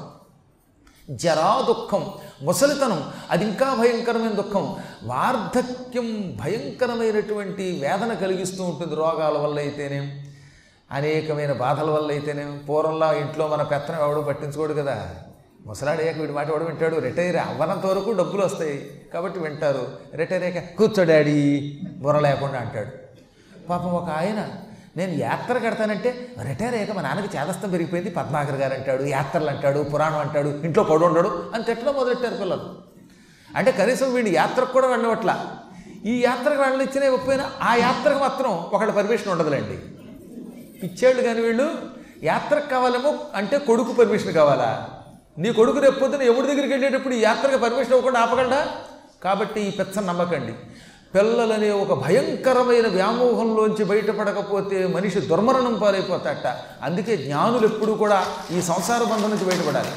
జరా 1.10 1.64
దుఃఖం. 1.68 2.06
ముసలితనం 2.42 3.04
అది 3.30 3.44
ఇంకా 3.44 3.74
భయంకరమైన 3.74 4.32
దుఃఖం. 4.32 4.76
వార్ధక్యం 5.04 6.36
భయంకరమైనటువంటి 6.36 7.80
వేదన 7.82 8.14
కలిగిస్తూ 8.14 8.64
ఉంటుంది 8.64 8.94
రోగాల 8.94 9.38
వల్ల 9.38 9.58
అయితేనేం. 9.58 10.26
అనేకమైన 10.92 11.52
బాధల 11.52 11.90
వల్ల 11.90 12.10
అయితేనేం. 12.10 12.60
పూర్వంలో 12.68 13.14
ఇంట్లో 13.14 13.48
మన 13.48 13.62
పెత్తనం 13.62 14.00
ఎవడో 14.00 14.22
పట్టించుకోడు 14.22 14.72
కదా. 14.72 15.14
ముసలాడయ్యాక 15.66 16.18
వీడి 16.18 16.32
మాట 16.32 16.50
వాడు 16.50 16.64
వింటాడు. 16.64 16.96
రిటైర్ 16.96 17.36
అవ్వనంత 17.36 17.86
వరకు 17.86 18.10
డబ్బులు 18.10 18.44
వస్తాయి. 18.44 19.02
కాబట్టి 19.14 19.38
వింటారు. 19.38 19.88
రిటైర్ 20.14 20.42
అయ్యాక 20.42 20.78
కూర్చో 20.78 21.04
డాడీ 21.04 21.78
బుర్ర 21.96 22.18
లేకుండా 22.18 22.58
అంటాడు. 22.58 22.88
పాపం 23.68 23.92
ఒక 23.92 24.10
ఆయన 24.10 24.48
నేను 24.96 25.12
యాత్ర 25.12 25.58
కడతానంటే 25.58 26.28
రిటైర్ 26.48 26.74
అయ్యాక 26.74 26.92
మా 26.92 27.02
నాన్నకి 27.02 27.36
చేదస్తం 27.36 27.70
పెరిగిపోయింది. 27.70 28.10
పద్మాకర్ 28.10 28.54
గారు 28.54 28.74
అంటాడు 28.74 29.02
యాత్రలు 29.02 29.50
అంటాడు 29.50 29.78
పురాణం 29.78 30.18
అంటాడు 30.18 30.48
ఇంట్లో 30.48 30.84
పడు 30.84 31.04
ఉండడు 31.04 31.50
అని 31.54 31.64
తిట్టడం 31.64 31.94
మొదలెట్టారు 31.94 32.36
పిల్లలు. 32.36 32.90
అంటే 33.56 33.72
కనీసం 33.72 34.14
వీడిని 34.14 34.36
యాత్రకు 34.36 34.72
కూడా 34.72 34.86
వెళ్ళవట్ల. 34.86 35.46
ఈ 36.04 36.24
యాత్రకు 36.24 36.62
వెళ్ళనిచ్చినా 36.62 37.06
ఇవ్వకపోయినా 37.06 37.50
ఆ 37.62 37.74
యాత్రకు 37.74 38.18
మాత్రం 38.18 38.50
ఒకళ్ళ 38.50 38.92
పర్మిషన్ 38.92 39.32
ఉండదులేండి. 39.32 39.76
పిచ్చేళ్ళు 40.82 41.22
కానీ 41.22 41.40
వీళ్ళు 41.40 41.70
యాత్రకు 42.22 42.68
కావాలేమో 42.68 43.18
అంటే 43.34 43.58
కొడుకు 43.58 43.92
పర్మిషన్ 43.92 44.32
కావాలా? 44.32 44.88
నీ 45.40 45.52
కొడుకు 45.52 45.78
రేపు 45.78 45.98
పొద్దున 45.98 46.22
ఎవరి 46.22 46.46
దగ్గరికి 46.46 46.72
వెళ్ళేటప్పుడు 46.72 47.14
ఈ 47.14 47.20
యాత్రకు 47.20 47.56
పర్మిషన్ 47.56 47.92
ఇవ్వకుండా 47.92 48.20
ఆపగలడా? 48.20 48.68
కాబట్టి 49.24 49.60
ఈ 49.60 49.70
పెచ్చ 49.70 50.00
నమ్మకండి. 50.00 50.54
పిల్లలనే 51.14 51.70
ఒక 51.70 52.04
భయంకరమైన 52.04 52.86
వ్యామోహంలోంచి 52.86 53.84
బయటపడకపోతే 53.84 54.86
మనిషి 54.86 55.20
దుర్మరణం 55.20 55.78
పాలైపోతాట. 55.78 56.46
అందుకే 56.82 57.16
జ్ఞానులు 57.16 57.64
ఎప్పుడూ 57.64 57.94
కూడా 57.94 58.26
ఈ 58.50 58.62
సంసార 58.62 59.02
బంధం 59.02 59.30
నుంచి 59.30 59.44
బయటపడాలి. 59.44 59.88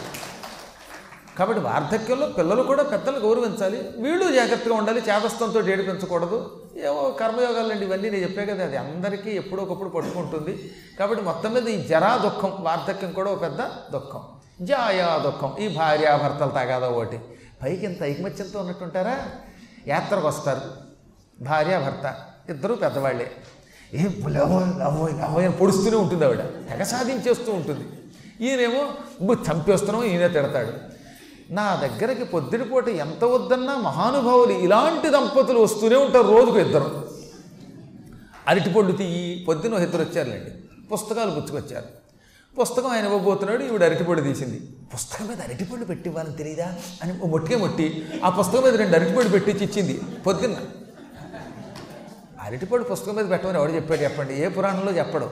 కాబట్టి 1.40 1.64
వార్ధక్యంలో 1.64 2.28
పిల్లలు 2.28 2.64
కూడా 2.64 2.84
పెద్దలు 2.84 3.20
గౌరవించాలి. 3.20 3.90
వీళ్ళు 3.98 4.32
జాగ్రత్తగా 4.32 4.76
ఉండాలి. 4.76 5.00
చేతస్థంతో 5.00 5.60
ఏడిపించకూడదు 5.60 6.62
ఏవో 6.84 7.18
కర్మయోగాలండి 7.20 7.86
ఇవన్నీ 7.86 8.10
నేను 8.10 8.24
చెప్పే 8.24 8.46
కదా 8.46 8.64
అది 8.64 8.78
అందరికీ 8.78 9.30
ఎప్పుడో 9.30 9.64
ఒకప్పుడు 9.64 9.90
పట్టుకుంటుంది. 9.90 10.72
కాబట్టి 11.00 11.26
మొత్తం 11.26 11.54
మీద 11.54 11.70
ఈ 11.70 11.88
జరా 11.88 12.18
దుఃఖం 12.18 12.54
వార్ధక్యం 12.60 13.12
కూడా 13.12 13.32
ఒక 13.32 13.42
పెద్ద 13.42 13.62
దుఃఖం. 13.92 14.22
జాయా 14.62 15.18
దుఃఖం 15.18 15.56
ఈ 15.60 15.68
భార్యాభర్తలు 15.68 16.50
తగాదా 16.50 16.90
ఒకటి. 16.90 17.20
పైకి 17.64 17.86
ఇంత 17.86 18.04
ఐకమత్యంతో 18.04 18.60
ఉన్నట్టుంటారా? 18.60 19.26
యాత్రకు 19.88 20.28
వస్తారు. 20.28 20.62
భార్యాభర్త. 21.42 22.16
ఇద్దరు 22.50 22.74
పెద్దవాళ్ళే. 22.74 23.32
ఏ 23.94 24.04
లవో 24.30 24.60
లవో 24.60 25.08
లవో 25.08 25.40
అని 25.40 25.52
పొడుస్తూనే 25.52 25.98
ఉంటుంది 25.98 26.26
ఆవిడ. 26.26 26.38
తెగ 26.38 26.84
సాధించేస్తూ 26.84 27.52
ఉంటుంది. 27.52 27.86
ఈయనేమో 28.46 29.34
చంపేస్తున్నాం 29.34 30.04
ఈయనే 30.04 30.28
తిడతాడు. 30.28 30.74
నా 31.54 31.76
దగ్గరికి 31.76 32.26
పొద్దుటిపూట 32.26 32.88
ఎంత 32.88 33.24
వద్దన్నా 33.24 33.78
మహానుభావులు 33.78 34.52
ఇలాంటి 34.52 35.10
దంపతులు 35.10 35.60
వస్తూనే 35.60 35.96
ఉంటారు 35.96 36.28
రోజుకు 36.28 36.60
ఇద్దరు. 36.60 37.10
అరటిపండు 38.48 38.92
తీయి 38.92 39.46
పొద్దున 39.48 39.74
ఇద్దరు 39.74 40.02
వచ్చారులేండి. 40.02 40.52
పుస్తకాలు 40.88 41.32
పుచ్చుకొచ్చారు. 41.32 42.03
పుస్తకం 42.62 42.88
ఆయన 42.88 43.06
ఇవ్వబోతున్నాడు 43.06 43.64
ఈవిడ 43.64 43.84
అరటిపొడి 43.84 44.22
తీసింది. 44.22 44.62
పుస్తకం 44.94 45.28
మీద 45.28 45.42
అరటిపొడి 45.42 45.86
పెట్టి 45.86 46.10
ఇవ్వాలని 46.10 46.34
తెలియదా 46.34 46.76
అని 47.04 47.14
మొట్టికే 47.14 47.56
మొట్టి 47.56 48.06
ఆ 48.26 48.30
పుస్తకం 48.30 48.64
మీద 48.64 48.76
రెండు 48.76 48.96
అరటిపొడి 48.96 49.30
పెట్టించి 49.30 49.64
ఇచ్చింది. 49.66 50.02
పొద్దున్న. 50.28 50.56
అరటిపొడి 52.42 52.84
పుస్తకం 52.84 53.16
మీద 53.16 53.30
పెట్టమని 53.30 53.58
ఎవడు 53.58 53.72
చెప్పాడు 53.72 54.02
చెప్పండి? 54.02 54.34
ఏ 54.34 54.48
పురాణంలో 54.48 54.92
చెప్పడం. 54.92 55.30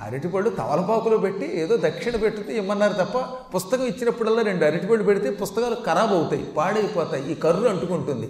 అరటిపళ్ళు 0.00 0.50
తమలపాకులో 0.50 1.18
పెట్టి 1.18 1.60
ఏదో 1.60 1.76
దక్షిణ 1.76 2.16
పెడితే 2.16 2.56
ఇమ్మన్నారు 2.56 2.92
తప్ప 2.92 3.18
పుస్తకం 3.54 3.82
ఇచ్చినప్పుడల్లా 3.82 4.42
రెండు 4.42 4.64
అరటిపళ్ళు 4.64 5.04
పెడితే 5.04 5.30
పుస్తకాలు 5.30 5.74
ఖరాబ్ 5.74 6.12
అవుతాయి 6.12 6.44
పాడైపోతాయి 6.44 7.32
ఈ 7.32 7.34
కర్రు 7.34 7.68
అంటుకుంటుంది. 7.68 8.28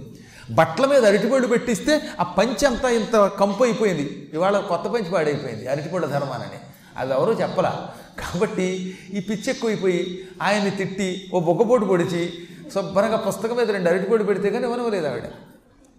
బట్టల 0.51 0.87
మీద 0.87 1.05
అరటిపళ్ళు 1.05 1.49
పెట్టిస్తే 1.49 2.01
ఆ 2.21 2.23
పంచి 2.23 2.67
అంతా 2.67 2.89
ఇంత 2.89 3.27
కంపు 3.27 3.65
అయిపోయింది. 3.65 4.31
ఇవాళ 4.35 4.61
కొత్త 4.61 4.89
పంచి 4.89 5.11
పాడైపోయింది 5.11 5.69
అరటిపళ్ళ 5.69 6.07
ధర్మానని. 6.07 6.59
అది 6.97 7.13
ఎవరో 7.13 7.33
చెప్పలా. 7.33 7.91
కాబట్టి 8.21 8.99
ఈ 9.13 9.21
పిచ్చి 9.21 9.51
ఎక్కువైపోయి 9.51 10.29
ఆయన్ని 10.43 10.71
తిట్టి 10.71 11.31
ఓ 11.35 11.41
బొగ్గపోటు 11.41 11.85
పొడిచి 11.85 12.33
శుభ్రంగా 12.75 13.17
పుస్తకం 13.17 13.57
మీద 13.57 13.71
రెండు 13.71 13.89
అరటిపోటు 13.89 14.23
పెడితే 14.23 14.51
కానీ 14.51 14.65
ఇవ్వనవలేదు 14.65 15.07
ఆవిడ. 15.07 15.23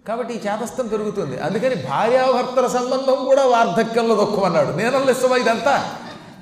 కాబట్టి 0.08 0.34
ఈ 0.34 0.38
చేతస్థం 0.38 0.88
పెరుగుతుంది. 0.88 1.38
అందుకని 1.38 1.76
భార్యాభర్తల 1.76 2.68
సంబంధం 2.68 3.26
కూడా 3.26 3.46
వార్ధక్యంలో 3.46 4.16
దుఃఖం 4.16 4.54
నేనల్ 4.54 4.78
నేనల్ల 4.78 5.10
ఇష్టమా 5.10 5.38
ఇదంతా? 5.38 5.96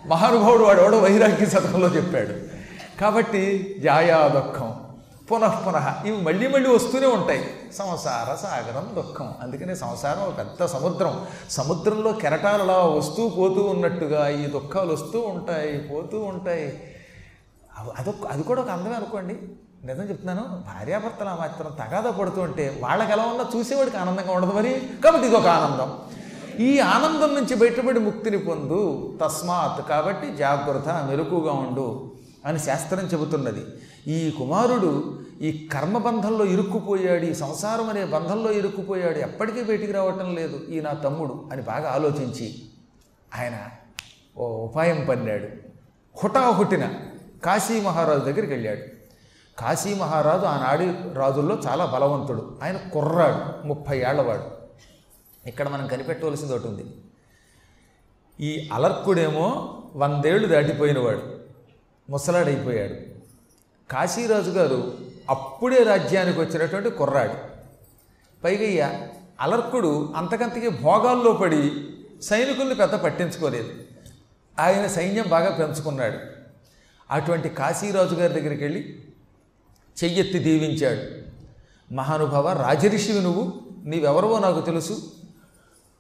మహానుభావుడు 0.08 0.63
వాడు 0.63 0.82
ఎవడో 0.82 0.98
వైరాగ్య 0.98 1.46
శతకంలో 1.46 1.88
చెప్పాడు. 1.88 2.34
కాబట్టి 3.01 3.75
జాయా 3.84 4.27
దుఃఖం 4.27 4.64
పునః 5.32 5.60
పునః. 5.60 6.08
ఇవి 6.08 6.22
మళ్ళీ 6.22 6.48
మళ్ళీ 6.48 6.70
వస్తూనే 6.70 7.08
ఉంటాయి. 7.08 7.46
సంసార 7.74 8.36
సాగరం 8.36 8.96
దుఃఖం. 8.96 9.34
అందుకనే 9.41 9.75
సంసారం 9.75 10.22
ఒక 10.22 10.38
పెద్ద 10.38 10.65
సముద్రం. 10.65 11.25
సముద్రంలో 11.50 12.12
కెరటాలు 12.12 12.62
అలా 12.62 12.77
వస్తూ 12.77 13.29
పోతూ 13.29 13.63
ఉన్నట్టుగా 13.63 14.27
ఈ 14.27 14.46
దుఃఖాలు 14.46 14.94
వస్తూ 14.94 15.20
ఉంటాయి 15.20 15.77
పోతూ 15.77 16.20
ఉంటాయి. 16.20 16.96
అవ- 17.79 17.91
అదొక 18.00 18.27
అది 18.32 18.44
కూడా 18.44 18.62
ఒక 18.62 18.70
అందమే 18.70 18.96
అనుకోండి. 18.96 19.38
నిజం 19.88 20.03
చెప్తున్నాను 20.03 20.41
భార్యాభర్తలు 20.41 21.29
ఆ 21.29 21.36
మాత్రం 21.36 21.72
తగాదా 21.79 22.12
పడుతూ 22.12 22.41
ఉంటే 22.41 22.79
వాళ్ళకి 22.84 23.12
ఎలా 23.12 23.24
ఉన్నా 23.24 23.50
చూసేవాడికి 23.55 23.98
ఆనందంగా 23.98 24.32
ఉండదు 24.32 24.51
మరి. 24.51 24.89
కాబట్టి 25.03 25.27
ఇది 25.27 25.36
ఒక 25.36 25.48
ఆనందం. 25.48 25.98
ఈ 26.65 26.79
ఆనందం 26.79 27.36
నుంచి 27.36 27.55
బయటపడి 27.55 28.00
ముక్తిని 28.00 28.38
పొందు 28.38 29.13
తస్మాత్. 29.24 29.89
కాబట్టి 29.89 30.36
జాగ్రత్త 30.36 31.08
మెలకుగా 31.10 31.53
ఉండు 31.53 32.12
అని 32.46 32.60
శాస్త్రం 32.60 33.05
చెబుతున్నది. 33.05 33.62
ఈ 34.07 34.31
కుమారుడు 34.31 35.19
ఈ 35.41 35.69
కర్మబంధంలో 35.74 36.45
ఇరుక్కుపోయాడు 36.45 37.25
ఈ 37.25 37.33
సంసారం 37.33 37.89
అనే 37.89 38.05
బంధంలో 38.05 38.51
ఇరుక్కుపోయాడు 38.51 39.17
ఎప్పటికీ 39.17 39.63
బయటికి 39.63 39.91
రావటం 39.91 40.35
లేదు 40.35 40.62
ఈ 40.69 40.79
నా 40.79 40.93
తమ్ముడు 40.93 41.50
అని 41.51 41.62
బాగా 41.62 41.91
ఆలోచించి 41.91 42.55
ఆయన 43.35 43.69
ఓ 44.38 44.65
ఉపాయం 44.65 45.05
పన్నాడు. 45.09 45.47
హుటాహుటిన 46.24 46.89
కాశీ 47.45 47.81
మహారాజు 47.81 48.19
దగ్గరికి 48.19 48.53
వెళ్ళాడు. 48.53 48.81
కాశీ 49.59 49.93
మహారాజు 49.93 50.45
ఆనాడి 50.45 50.93
రాజుల్లో 51.13 51.57
చాలా 51.67 51.85
బలవంతుడు. 51.85 52.59
ఆయన 52.63 52.77
కుర్రాడు 52.77 53.67
ముప్పై 53.67 54.00
ఏళ్ళవాడు. 54.00 54.43
ఇక్కడ 55.47 55.69
మనం 55.69 55.88
కనిపెట్టవలసింది 55.88 56.53
ఒకటి 56.53 56.67
ఉంది. 56.67 56.85
ఈ 58.39 58.69
అలర్కుడేమో 58.74 59.74
వందేళ్ళు 59.95 60.47
దాటిపోయినవాడు. 60.47 61.21
ముసలాడైపోయాడు. 62.09 63.14
కాశీరాజు 63.92 64.51
గారు 64.51 64.94
అప్పుడే 65.30 65.84
రాజ్యానికి 65.84 66.39
వచ్చినటువంటి 66.39 66.89
కుర్రాడు. 66.89 67.34
పైగా 68.44 69.08
అలర్కుడు 69.42 70.13
అంతకంతకి 70.15 70.70
భోగాల్లో 70.70 71.34
పడి 71.34 71.72
సైనికుల్ని 72.22 72.75
పెద్ద 72.75 72.94
పట్టించుకోలేదు. 72.94 73.70
ఆయన 74.60 74.88
సైన్యం 74.88 75.25
బాగా 75.27 75.56
పెంచుకున్నాడు. 75.56 76.18
అటువంటి 77.12 77.50
కాశీరాజు 77.50 78.15
గారి 78.15 78.34
దగ్గరికి 78.34 78.63
వెళ్ళి 78.63 79.00
చెయ్యెత్తి 80.04 80.39
దీవించాడు. 80.39 81.25
మహానుభావ 81.94 82.54
రాజరిషివి 82.54 83.22
నువ్వు 83.22 83.54
నీవెవరవో 83.86 84.39
నాకు 84.39 84.62
తెలుసు. 84.62 85.12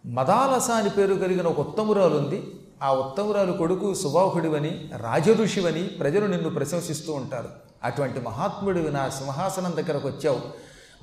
మదాలస 0.05 0.71
అని 0.71 0.89
పేరు 0.89 1.13
కలిగిన 1.13 1.47
ఒక 1.47 1.59
ఉత్తమురాలు 1.59 2.17
ఉంది 2.17 2.43
ఆ 2.83 2.93
ఉత్తమురాలు 2.93 3.51
కొడుకు 3.51 3.93
సుబాహుడివని 3.93 4.89
రాజఋషివని 4.97 5.83
ప్రజలు 5.83 6.25
నిన్ను 6.25 6.49
ప్రశంసిస్తూ 6.49 7.13
ఉంటారు. 7.13 7.49
అటువంటి 7.85 8.19
మహాత్ముడు 8.19 8.79
నా 8.79 9.09
సింహాసనం 9.09 9.71
దగ్గరకు 9.75 10.07
వచ్చావు. 10.07 10.41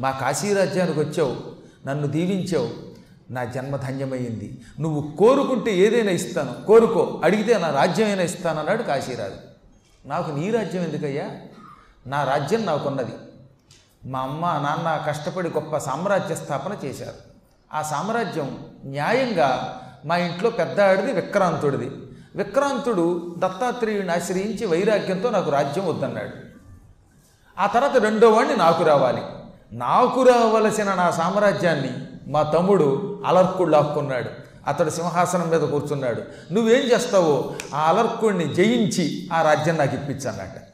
మా 0.00 0.10
కాశీరాజ్యానికి 0.10 1.00
వచ్చావు. 1.00 1.36
నన్ను 1.86 2.06
దీవించావు. 2.06 2.92
నా 3.32 3.44
జన్మ 3.44 3.76
ధన్యమైంది. 3.76 4.60
నువ్వు 4.80 5.16
కోరుకుంటే 5.16 5.76
ఏదైనా 5.76 6.10
ఇస్తాను. 6.10 6.66
కోరుకో. 6.66 7.20
అడిగితే 7.24 7.58
నా 7.58 7.70
రాజ్యమైనా 7.70 8.22
ఇస్తానన్నాడు 8.22 8.82
కాశీరాజు. 8.82 9.34
నాకు 10.08 10.30
నీ 10.30 10.50
రాజ్యం 10.50 10.82
ఎందుకయ్యా? 10.82 11.30
నా 12.06 12.24
రాజ్యం 12.24 12.66
నాకున్నది. 12.66 13.12
మా 14.06 14.20
అమ్మ 14.20 14.46
నాన్న 14.46 15.04
కష్టపడి 15.06 15.48
గొప్ప 15.48 15.78
సామ్రాజ్య 15.78 16.34
స్థాపన 16.34 16.76
చేశారు. 16.84 17.14
ఆ 17.74 17.82
సామ్రాజ్యం 17.82 18.66
న్యాయంగా 18.84 19.80
మా 20.04 20.16
ఇంట్లో 20.16 20.50
పెద్ద 20.50 20.80
ఆడిది 20.80 21.12
విక్రాంతుడిది. 21.12 21.90
విక్రాంతుడు 22.36 23.34
దత్తాత్రేయుని 23.38 24.12
ఆశ్రయించి 24.12 24.66
వైరాగ్యంతో 24.66 25.30
నాకు 25.30 25.50
రాజ్యం 25.50 25.86
వద్దన్నాడు. 25.86 26.51
ఆ 27.58 27.66
తర్వాత 27.66 27.96
రెండో 27.96 28.30
వాడిని 28.30 28.56
నాకు 28.56 28.84
రావాలి. 28.84 29.22
నాకు 29.72 30.22
రావలసిన 30.22 30.94
నా 30.94 31.10
సామ్రాజ్యాన్ని 31.10 31.90
మా 32.28 32.42
తమ్ముడు 32.42 33.18
అలర్కుడు 33.26 33.70
లాక్కున్నాడు. 33.70 34.30
అతడు 34.66 34.90
సింహాసనం 34.90 35.50
మీద 35.50 35.60
కూర్చున్నాడు. 35.60 36.22
నువ్వేం 36.52 36.80
చేస్తావో 36.80 37.52
ఆ 37.74 37.80
అలర్కుడిని 37.88 38.54
జయించి 38.54 39.28
ఆ 39.32 39.42
రాజ్యం 39.42 39.76
నాకు 39.76 39.94
ఇప్పించన్నట్టు 39.94 40.71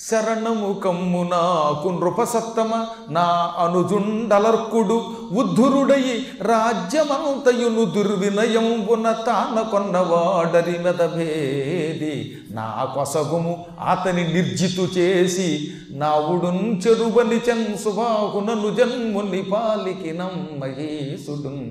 శరణము 0.00 0.68
కమ్ము 0.80 1.22
నాకు 1.24 1.88
నృపసత్తమ. 1.88 2.70
నా 3.08 3.26
అనుజుండలర్కుడు 3.58 4.96
ఉద్ధురుడయి 5.32 6.14
రాజ్యమంతయును 6.42 7.84
దుర్వినయంబున 7.94 9.12
తాన 9.26 9.56
కొన్నవాడరి 9.70 10.78
మెదభేది 10.78 12.14
నా 12.50 12.66
కొసగుము 12.94 13.54
అతని 13.88 14.24
నిర్జితు 14.32 14.86
చేసి 14.96 15.48
నావుడున్ 15.92 16.64
చెరువని 16.82 17.40
చెన్ 17.48 17.78
సుబాహునను 17.78 18.70
జన్ముని 18.74 19.42
పాలికినం 19.52 20.34
మహేశుడున్ 20.60 21.64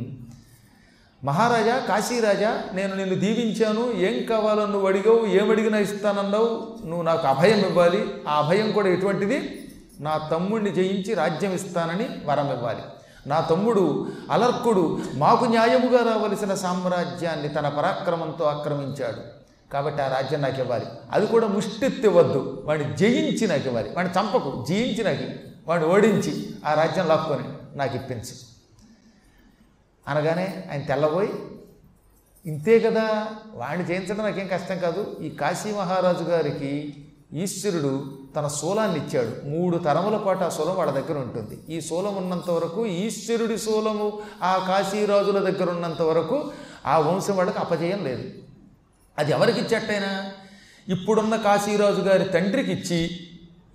మహారాజా 1.24 1.80
కాశీరాజా 1.80 2.64
నేను 2.74 2.96
నిన్ను 2.96 3.16
దీవించాను. 3.16 3.92
ఏం 3.92 4.26
కావాలో 4.26 4.66
నువ్వు 4.66 4.88
అడిగావు 4.88 5.26
ఏమడిగినా 5.26 5.78
ఇస్తానన్నావు. 5.78 6.78
నువ్వు 6.86 7.02
నాకు 7.02 7.28
అభయం 7.28 7.60
ఇవ్వాలి. 7.60 8.06
ఆ 8.28 8.34
అభయం 8.34 8.72
కూడా 8.72 8.88
ఎటువంటిది? 8.88 9.66
నా 10.00 10.18
తమ్ముడిని 10.18 10.72
జయించి 10.72 11.14
రాజ్యం 11.14 11.54
ఇస్తానని 11.54 12.10
వరం 12.26 12.52
ఇవ్వాలి. 12.52 12.80
నా 13.28 13.40
తమ్ముడు 13.40 14.08
అలర్కుడు 14.32 15.00
మాకు 15.14 15.46
న్యాయముగా 15.46 16.14
రావలసిన 16.14 16.54
సామ్రాజ్యాన్ని 16.54 17.50
తన 17.50 17.70
పరాక్రమంతో 17.70 18.46
ఆక్రమించాడు. 18.46 19.40
కాబట్టి 19.74 20.02
ఆ 20.02 20.08
రాజ్యం 20.08 20.42
నాకు 20.42 20.62
ఇవ్వాలి. 20.62 20.86
అది 21.12 21.28
కూడా 21.28 21.48
ముష్టెత్తివద్దు 21.48 22.64
వాడిని 22.66 22.98
జయించి 22.98 23.48
నాకు 23.48 23.68
ఇవ్వాలి. 23.68 23.90
వాడిని 23.90 24.20
చంపకు 24.20 24.66
జయించి 24.70 25.04
నాకు 25.04 25.24
వాడిని 25.68 25.90
ఓడించి 25.90 26.50
ఆ 26.66 26.74
రాజ్యం 26.74 27.08
లాక్కొని 27.08 27.78
నాకు 27.78 27.96
ఇప్పించు. 27.96 28.49
అనగానే 30.08 30.64
ఆయన 30.72 30.82
తెల్లబోయి 30.82 31.30
ఇంతే 32.46 32.80
కదా 32.80 33.28
వాడిని 33.54 33.90
చేయించడం 33.90 34.24
నాకేం 34.24 34.48
కష్టం 34.48 34.80
కాదు. 34.80 35.18
ఈ 35.22 35.30
కాశీ 35.30 35.72
మహారాజు 35.72 36.24
గారికి 36.24 36.96
ఈశ్వరుడు 37.34 38.18
తన 38.36 38.48
శూలాన్ని 38.48 38.98
ఇచ్చాడు. 38.98 39.48
మూడు 39.48 39.78
తరముల 39.78 40.18
పాటు 40.18 40.44
ఆ 40.44 40.50
శూలం 40.50 40.76
వాళ్ళ 40.76 40.92
దగ్గర 40.92 41.18
ఉంటుంది. 41.18 41.76
ఈ 41.76 41.82
శూలం 41.82 42.16
ఉన్నంత 42.16 42.52
వరకు 42.52 42.86
ఈశ్వరుడి 42.86 43.58
శూలము 43.58 44.20
ఆ 44.44 44.66
కాశీరాజుల 44.68 45.50
దగ్గర 45.50 45.70
ఉన్నంత 45.70 46.02
వరకు 46.02 46.52
ఆ 46.86 47.00
వంశం 47.00 47.38
వాళ్ళకి 47.38 47.58
అపజయం 47.58 48.04
లేదు. 48.04 48.24
అది 49.18 49.32
ఎవరికి 49.32 49.60
ఇచ్చట్టయినా? 49.60 50.32
ఇప్పుడున్న 50.88 51.36
కాశీరాజు 51.36 52.02
గారి 52.02 52.24
తండ్రికి 52.24 52.72
ఇచ్చి 52.72 53.29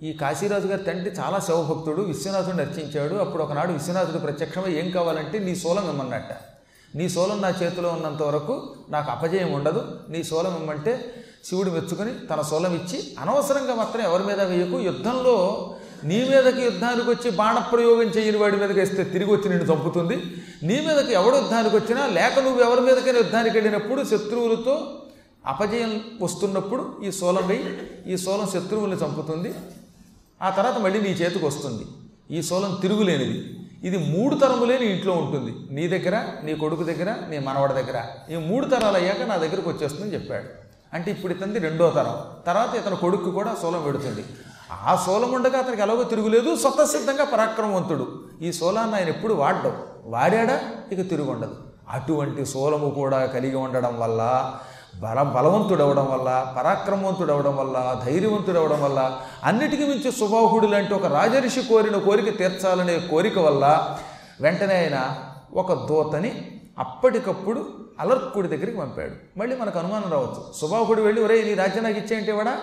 ఈ 0.07 0.09
కాశీరాజు 0.21 0.67
గారి 0.71 0.83
తండ్రి 0.87 1.11
చాలా 1.19 1.37
శివభక్తుడు 1.45 2.01
విశ్వనాథుడిని 2.09 2.61
అర్చించాడు 2.63 3.15
అప్పుడు 3.23 3.41
ఒకనాడు 3.43 3.71
విశ్వనాథుడు 3.77 4.19
ప్రత్యక్షమై 4.25 4.71
ఏం 4.79 4.87
కావాలంటే 4.95 5.37
నీ 5.45 5.53
శూలం 5.61 5.85
ఇమ్మన్నట్ట. 5.91 6.31
నీ 6.97 7.05
శూలం 7.13 7.37
నా 7.45 7.49
చేతిలో 7.59 7.89
ఉన్నంత 7.97 8.21
వరకు 8.29 8.55
నాకు 8.89 9.09
అపజయం 9.11 9.49
ఉండదు. 9.57 9.81
నీ 10.13 10.19
శూలం 10.29 10.53
ఇమ్మంటే 10.59 10.93
శివుడు 11.47 11.71
మెచ్చుకొని 11.75 12.11
తన 12.31 12.41
శూలం 12.49 12.73
ఇచ్చి 12.79 12.99
అనవసరంగా 13.21 13.73
మాత్రం 13.81 14.03
ఎవరి 14.09 14.23
మీద 14.29 14.41
వేయకు. 14.51 14.77
యుద్ధంలో 14.89 15.35
నీ 16.09 16.19
మీదకి 16.31 16.61
యుద్ధానికి 16.61 17.09
వచ్చి 17.09 17.29
బాణప్రయోగం 17.39 18.09
చేయని 18.15 18.37
వాడి 18.37 18.57
మీదకి 18.61 18.79
వేస్తే 18.79 19.03
తిరిగి 19.13 19.31
వచ్చి 19.31 19.47
నిన్ను 19.53 19.67
చంపుతుంది. 19.71 20.17
నీ 20.69 20.77
మీదకి 20.87 21.13
ఎవడు 21.19 21.35
యుద్ధానికి 21.41 21.75
వచ్చినా 21.75 22.03
లేక 22.17 22.35
నువ్వు 22.47 22.61
ఎవరి 22.67 22.83
మీదకైనా 22.87 23.21
యుద్ధానికి 23.23 23.55
వెళ్ళినప్పుడు 23.57 24.03
శత్రువులతో 24.11 24.75
అపజయం 25.53 25.91
వస్తున్నప్పుడు 26.21 26.83
ఈ 27.07 27.11
శూలం 27.21 27.47
వేయి. 27.47 27.65
ఈ 28.13 28.17
శూలం 28.25 28.47
శత్రువుల్ని 28.53 28.99
చంపుతుంది. 29.03 29.53
ఆ 30.41 30.49
తర్వాత 30.49 30.77
మళ్ళీ 30.77 31.01
నీ 31.01 31.09
చేతికి 31.09 31.45
వస్తుంది. 31.45 31.85
ఈ 32.31 32.41
శూలం 32.41 32.77
తిరుగులేనిది. 32.81 33.59
ఇది 33.83 33.97
మూడు 33.97 34.35
తరములే 34.35 34.77
నీ 34.77 34.85
ఇంట్లో 34.85 35.13
ఉంటుంది. 35.13 35.55
నీ 35.71 35.87
దగ్గర 35.87 36.25
నీ 36.43 36.55
కొడుకు 36.55 36.83
దగ్గర 36.83 37.15
నీ 37.29 37.39
మనవడి 37.39 37.73
దగ్గర. 37.73 38.03
ఈ 38.31 38.35
మూడు 38.35 38.65
తరాలు 38.65 38.97
అయ్యాక 38.97 39.21
నా 39.21 39.37
దగ్గరకు 39.37 39.69
వచ్చేస్తుందని 39.69 40.13
చెప్పాడు. 40.13 40.43
అంటే 40.93 41.11
ఇప్పుడు 41.11 41.33
ఇతనిది 41.33 41.59
రెండో 41.59 41.89
తరం. 41.89 42.43
తర్వాత 42.47 42.75
ఇతని 42.75 42.95
కొడుకు 42.95 43.31
కూడా 43.31 43.55
శూలం 43.61 43.83
పెడుతుంది 43.83 44.25
ఆ 44.71 45.03
శూలం 45.05 45.31
ఉండగా 45.31 45.59
అతనికి 45.59 45.81
ఎలాగో 45.81 46.03
తిరుగులేదు. 46.03 46.55
స్వతసిద్ధంగా 46.55 47.23
పరాక్రమవంతుడు. 47.23 48.23
ఈ 48.41 48.51
శూలాన్ని 48.51 48.95
ఆయన 48.95 49.07
ఎప్పుడు 49.07 49.33
వాడడం. 49.33 49.77
వాడాడా? 50.05 50.61
ఇక 50.91 51.09
తిరుగుండదు 51.09 51.55
అటువంటి 51.89 52.45
శూలము 52.45 52.89
కూడా 52.89 53.25
కలిగి 53.25 53.55
ఉండడం 53.55 53.99
వల్ల 53.99 54.53
బల 54.99 55.23
బలవంతుడవడం 55.23 56.05
వల్ల 56.05 56.55
పరాక్రమవంతుడవడం 56.57 57.57
వల్ల 57.57 58.01
ధైర్యవంతుడవడం 58.05 58.83
వల్ల 58.83 59.19
అన్నిటికీ 59.43 59.83
మించి 59.83 60.11
సుబాహుడు 60.11 60.67
లాంటి 60.67 60.93
ఒక 60.93 61.05
రాజరిషి 61.05 61.61
కోరిన 61.61 61.97
కోరిక 61.97 62.37
తీర్చాలనే 62.37 62.99
కోరిక 62.99 63.39
వల్ల 63.39 63.97
వెంటనే 64.41 64.75
ఆయన 64.75 65.15
ఒక 65.53 65.73
దూతని 65.73 66.61
అప్పటికప్పుడు 66.79 67.65
అలర్కుడి 67.99 68.47
దగ్గరికి 68.47 68.77
పంపాడు. 68.77 69.39
మళ్ళీ 69.39 69.55
మనకు 69.55 69.79
అనుమానం 69.79 70.11
రావచ్చు. 70.11 70.45
సుబాహుడు 70.61 71.01
వెళ్ళి 71.01 71.23
ఒరే 71.23 71.43
నీ 71.43 71.53
రాజ్యం 71.53 71.83
నాకు 71.83 71.97
ఇచ్చేయంటే 71.97 72.31
వాడా? 72.31 72.57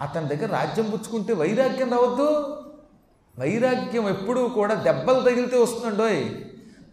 అతని 0.00 0.28
దగ్గర 0.28 0.52
రాజ్యం 0.52 0.84
పుచ్చుకుంటే 0.84 1.32
వైరాగ్యం 1.32 1.90
రావద్దు. 1.90 2.56
వైరాగ్యం 3.38 4.08
ఎప్పుడూ 4.08 4.48
కూడా 4.48 4.74
దెబ్బలు 4.74 5.20
తగిలితే 5.20 5.58
వస్తుందండోయ్. 5.58 6.24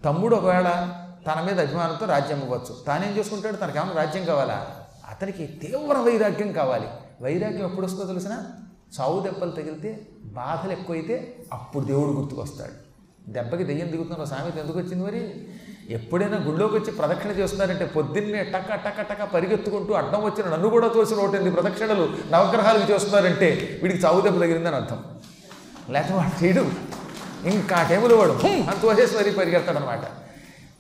తమ్ముడు 0.05 0.35
ఒకవేళ 0.35 0.93
తన 1.27 1.41
మీద 1.41 1.59
అభిమానంతో 1.59 2.05
రాజ్యం 2.05 2.39
ఇవ్వచ్చు. 2.39 2.75
తానేం 2.88 3.17
చేసుకుంటాడు? 3.17 3.55
తనకేమైనా 3.55 3.93
రాజ్యం 3.93 4.25
కావాలా? 4.25 4.67
అతనికి 5.09 5.45
తీవ్ర 5.45 5.97
వైరాగ్యం 5.97 6.51
కావాలి. 6.51 6.88
వైరాగ్యం 7.21 7.63
ఎప్పుడు 7.63 7.85
వస్తుందో 7.85 8.05
తెలిసిన? 8.05 8.38
చావు 8.99 9.19
దెబ్బలు 9.19 9.51
తగిలితే 9.51 10.07
బాధలు 10.23 10.71
ఎక్కువైతే 10.71 11.35
అప్పుడు 11.53 11.85
దేవుడు 11.85 12.11
గుర్తుకొస్తాడు. 12.11 12.89
దెబ్బకి 13.31 13.63
దెయ్యం 13.63 13.91
దిగుతున్న 13.91 14.23
సామెత 14.23 14.57
ఎందుకు 14.57 14.79
వచ్చింది 14.79 15.05
మరి? 15.05 15.47
ఎప్పుడైనా 15.89 16.38
గుళ్ళోకి 16.38 16.75
వచ్చి 16.75 16.91
ప్రదక్షిణ 16.91 17.31
చేస్తున్నారంటే 17.31 17.85
పొద్దున్నే 17.85 18.43
టక 18.43 18.75
టక 18.75 19.01
టక 19.01 19.23
పరిగెత్తుకుంటూ 19.23 19.93
అడ్డం 19.93 20.23
వచ్చిన 20.23 20.49
నన్ను 20.49 20.69
కూడా 20.69 20.88
తోసి 20.88 21.15
నూట 21.15 21.53
ప్రదక్షిణలు 21.53 22.09
నవగ్రహాలకు 22.31 22.91
చేస్తున్నారంటే 22.91 23.79
వీడికి 23.83 24.05
చావు 24.05 24.21
దెబ్బ 24.21 24.39
తగిలిందని 24.39 24.75
అర్థం. 24.75 25.03
లేకపోతే 25.89 26.13
వాడు 26.13 26.43
చేయడు 26.43 26.65
ఇంకా 27.47 27.88
టైంలో 27.89 28.17
వాడు 28.17 28.31
అంత 28.31 28.45
వచ్చేసి 28.45 28.81
తోసేసి 28.81 29.17
మరీ 29.17 29.31
పరిగెడతాడనమాట 29.31 30.01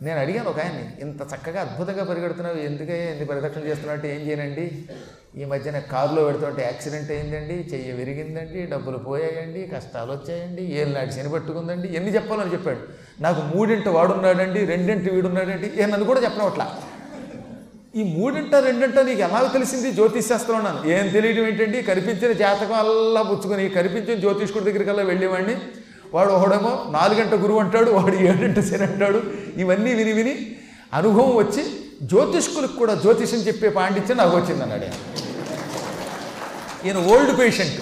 నేను 0.05 0.19
అడిగాను 0.19 0.49
ఒక 0.51 0.59
ఆయన్ని 0.63 0.83
ఇంత 1.05 1.21
చక్కగా 1.31 1.59
అద్భుతంగా 1.65 2.03
పరిగెడుతున్నావు 2.09 2.59
ఎందుకే 2.67 2.97
ఎన్ని 3.13 3.25
పరిరక్షణ 3.29 3.61
చేస్తున్నట్టు 3.69 4.05
ఏం 4.11 4.21
చేయనండి? 4.27 4.65
ఈ 5.39 5.45
మధ్యన 5.51 5.77
కారులో 5.93 6.21
పెడుతుంటే 6.27 6.61
యాక్సిడెంట్ 6.67 7.09
అయిందండి 7.15 7.55
చెయ్యి 7.71 7.91
విరిగిందండి 7.97 8.61
డబ్బులు 8.73 8.99
పోయాయండి 9.07 9.61
కష్టాలు 9.73 10.11
వచ్చాయండి 10.15 10.63
ఏళ్ళు 10.79 10.93
నాటి 10.97 11.11
శని 11.17 11.31
పట్టుకుందండి 11.33 11.89
ఎన్ని 11.97 12.13
చెప్పాలని 12.15 12.53
చెప్పాడు. 12.55 12.81
నాకు 13.25 13.41
మూడింట 13.51 13.87
వాడున్నాడండి 13.97 14.61
రెండింటి 14.71 15.11
వీడున్నాడండి 15.15 15.69
ఏ 15.81 15.89
నన్ను 15.91 16.07
కూడా 16.11 16.23
చెప్పడం 16.27 16.47
అట్లా 16.51 16.67
ఈ 17.99 18.01
మూడింట 18.15 18.55
రెండింట 18.69 18.99
నీకు 19.09 19.21
ఎలా 19.27 19.39
తెలిసింది? 19.57 19.91
జ్యోతిష్శాస్త్రం 19.99 20.57
అన్నాను 20.59 20.81
ఏం 20.95 21.05
తెలియడం 21.15 21.45
ఏంటండి? 21.51 21.79
కనిపించిన 21.91 22.31
జాతకం 22.43 22.77
అల్లా 22.83 23.21
పుచ్చుకొని 23.29 23.63
కనిపించిన 23.77 24.17
జ్యోతిష్కుడి 24.25 24.67
దగ్గరికి 24.69 24.91
అలా 24.95 25.05
వెళ్ళేవాడిని. 25.11 25.55
వాడు 26.13 26.31
ఒకడేమో 26.31 26.71
నాలుగంట 26.91 27.33
గురువు 27.43 27.59
అంటాడు 27.59 27.91
వాడు 27.91 28.15
ఏడంట 28.29 28.59
శని 28.59 28.83
అంటాడు. 28.83 29.19
ఇవన్నీ 29.61 29.93
విని 29.93 30.13
విని 30.13 30.33
అనుభవం 30.93 31.35
వచ్చి 31.35 31.63
జ్యోతిష్కులకు 32.03 32.75
కూడా 32.81 32.93
జ్యోతిషం 32.93 33.37
చెప్పే 33.37 33.69
పాండిత్యం 33.69 34.17
నాకు 34.17 34.35
వచ్చింది 34.37 34.63
అన్నాడు 34.63 34.89
ఈయన 36.87 36.97
ఓల్డ్ 37.11 37.33
పేషెంట్. 37.39 37.79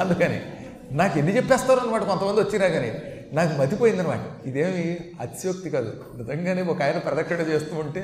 అందుకని 0.00 0.38
నాకు 0.92 1.18
ఎన్ని 1.18 1.36
చెప్పేస్తారు 1.36 1.80
అనమాట 1.80 2.02
కొంతమంది 2.02 2.40
వచ్చినా 2.40 2.66
కానీ. 2.68 2.90
నాకు 3.32 3.52
మతిపోయిందనమాట 3.60 4.24
ఇదేమి 4.48 4.84
అతిశయోక్తి 5.20 5.70
కాదు. 5.70 5.92
నిజంగానే 6.18 6.62
ఒక 6.62 6.82
ఆయన 6.82 6.98
ప్రదక్షిణ 6.98 7.40
చేస్తూ 7.52 7.76
ఉంటే 7.76 8.02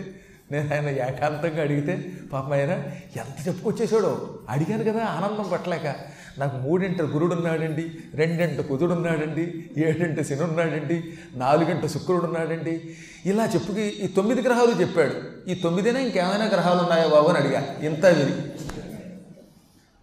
నేను 0.52 0.68
ఆయన 0.74 0.88
ఏకాంతంగా 1.08 1.62
అడిగితే 1.62 1.94
పాప 2.32 2.52
ఆయన 2.52 2.72
ఎంత 3.20 3.36
చెప్పుకొచ్చేసాడో 3.48 4.10
అడిగాను 4.48 4.84
కదా 4.90 5.02
ఆనందం 5.16 5.46
పట్టలేక. 5.52 5.86
నాకు 6.38 6.56
మూడింట 6.56 7.02
గురుడు 7.02 7.34
ఉన్నాడండి 7.34 7.92
రెండింట 8.14 8.60
కుదుడు 8.60 8.92
ఉన్నాడండి 8.92 9.64
ఏడింట 9.76 10.20
శని 10.20 10.42
ఉన్నాడండి 10.42 11.04
నాలుగింట 11.34 11.86
శుక్రుడు 11.86 12.24
ఉన్నాడండి 12.24 12.94
ఇలా 13.26 13.44
చెప్పుకి 13.46 13.80
ఈ 13.80 14.06
తొమ్మిది 14.06 14.42
గ్రహాలు 14.42 14.80
చెప్పాడు. 14.80 15.14
ఈ 15.50 15.54
తొమ్మిదినే 15.54 16.02
ఇంకేమైనా 16.02 16.44
గ్రహాలు 16.44 16.80
ఉన్నాయా 16.82 17.06
బాబు 17.08 17.28
అని 17.28 17.38
అడిగా. 17.38 17.76
ఇంత 17.82 18.06
విని. 18.06 18.34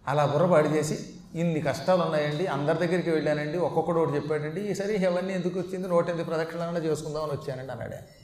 అలా 0.08 0.26
బుర్రపాడు 0.26 0.68
చేసి 0.68 0.98
ఇన్ని 1.34 1.60
కష్టాలు 1.60 2.02
ఉన్నాయండి 2.02 2.46
అందరి 2.46 2.86
దగ్గరికి 2.86 3.10
వెళ్ళానండి 3.10 3.58
ఒక్కొక్కడు 3.58 3.98
ఒకటి 3.98 4.16
చెప్పాడండి 4.16 4.60
ఈసారి 4.60 4.94
ఇవన్నీ 4.94 5.34
ఎందుకు 5.34 5.58
వచ్చింది 5.58 5.88
నూట 5.88 6.08
ఎనిమిది 6.08 6.28
ప్రదక్షిణాలను 6.28 6.84
చేసుకుందామని 6.84 7.32
వచ్చానండి 7.32 7.72
అన్నాడు 7.72 8.19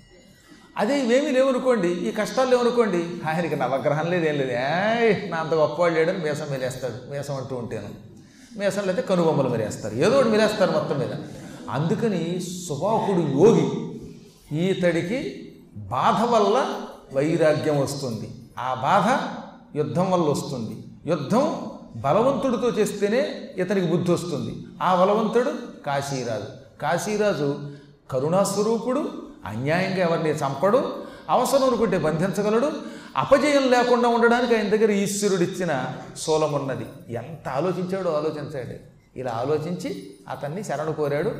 అదే 0.76 1.00
ఇవేమీ 1.00 1.30
లేవనుకోండి 1.30 1.88
ఈ 1.88 2.10
కష్టాలు 2.10 2.50
లేవనుకోండి 2.50 3.04
ఆయనకి 3.26 3.56
నవగ్రహం 3.56 4.10
లేదు 4.10 4.24
ఏం 4.26 4.34
లేదు. 4.34 4.50
ఏయ్ 4.50 5.30
నా 5.30 5.36
అంత 5.36 5.54
గొప్పవాడు 5.54 5.94
లేడని 5.94 6.18
మేసం 6.18 6.46
మేలేస్తాడు 6.50 7.10
మేసం 7.10 7.34
అంటూ 7.34 7.56
ఉంటాను. 7.56 7.88
మేసం 8.58 8.88
అయితే 8.88 9.02
కనుబొమ్మలు 9.02 9.48
మేరేస్తారు 9.48 9.94
ఏదో 9.94 10.16
ఒకటి 10.16 10.28
మేరేస్తారు 10.28 10.70
మొత్తం 10.70 10.98
మీద. 10.98 11.08
అందుకని 11.70 12.40
సుబాహుడు 12.68 13.18
యోగి 13.18 13.68
ఈతడికి 14.56 15.52
బాధ 15.76 16.22
వల్ల 16.22 16.80
వైరాగ్యం 17.12 17.80
వస్తుంది. 17.80 18.30
ఆ 18.58 18.74
బాధ 18.74 19.38
యుద్ధం 19.78 20.10
వల్ల 20.10 20.24
వస్తుంది. 20.24 20.84
యుద్ధం 21.06 21.62
బలవంతుడితో 21.96 22.68
చేస్తేనే 22.68 23.50
ఇతనికి 23.56 23.86
బుద్ధి 23.86 24.12
వస్తుంది. 24.12 24.54
ఆ 24.82 24.94
బలవంతుడు 24.94 25.52
కాశీరాజు. 25.86 26.80
కాశీరాజు 26.82 27.56
కరుణాస్వరూపుడు 28.10 29.26
అన్యాయంగా 29.46 30.06
ఎవరిని 30.06 30.30
చంపడు 30.30 31.06
అవసరం 31.30 31.64
అనుకుంటే 31.64 31.98
బంధించగలడు 31.98 32.72
అపజయం 33.16 33.70
లేకుండా 33.70 34.08
ఉండడానికి 34.08 34.56
ఆయన 34.56 34.68
దగ్గర 34.68 34.90
ఈశ్వరుడిచ్చిన 34.90 35.92
శూలం 36.22 36.52
ఉన్నది 36.52 36.86
ఎంత 37.08 37.48
ఆలోచించాడో 37.48 38.10
ఆలోచించాడు. 38.10 38.96
ఇలా 39.18 39.32
ఆలోచించి 39.32 40.14
అతన్ని 40.28 40.64
శరణు 40.64 40.92
కోరాడు 40.92 41.32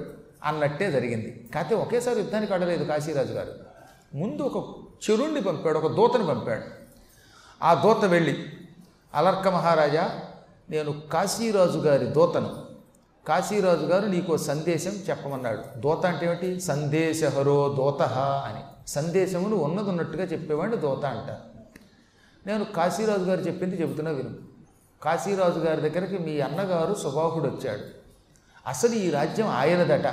అన్నట్టే 0.45 0.93
జరిగింది. 0.93 1.49
కాకపోతే 1.55 1.75
ఒకేసారి 1.75 2.19
యుద్ధానికి 2.19 2.55
ఆడలేదు 2.55 2.85
కాశీరాజు 2.85 3.33
గారు. 3.33 3.53
ముందు 4.15 4.43
ఒక 4.43 4.77
చెరుణ్ణి 5.11 5.41
పంపాడు 5.41 5.79
ఒక 5.79 5.93
దూతని 5.93 6.27
పంపాడు. 6.27 6.63
ఆ 7.63 7.75
దూత 7.75 8.05
వెళ్ళి 8.05 8.47
అలర్క 9.15 9.49
మహారాజా 9.49 10.21
నేను 10.71 11.01
కాశీరాజు 11.13 11.79
గారి 11.79 12.07
దూతను 12.07 12.66
కాశీరాజు 13.29 13.81
గారు 13.81 14.07
నీకు 14.07 14.37
సందేశం 14.37 14.91
చెప్పమన్నాడు. 14.91 15.79
దోత 15.79 16.07
అంటే 16.07 16.27
ఏమిటి? 16.27 16.61
సందేశహరో 16.61 17.75
దోత 17.77 18.03
అని. 18.43 18.91
సందేశమును 18.91 19.57
ఉన్నది 19.57 19.89
ఉన్నట్టుగా 19.89 20.25
చెప్పేవాడిని 20.25 20.77
దోత 20.77 21.05
అంటారు. 21.05 21.57
నేను 22.47 22.65
కాశీరాజు 22.65 23.23
గారు 23.23 23.41
చెప్పింది 23.41 23.81
చెబుతున్నా 23.81 24.11
విను. 24.11 24.31
కాశీరాజు 25.03 25.59
గారి 25.59 25.91
దగ్గరికి 25.91 26.19
మీ 26.19 26.41
అన్నగారు 26.41 26.95
సుబాహుడు 26.95 27.49
వచ్చాడు. 27.49 27.81
అసలు 28.67 28.95
ఈ 28.95 29.11
రాజ్యం 29.11 29.49
ఆయనదట. 29.49 30.07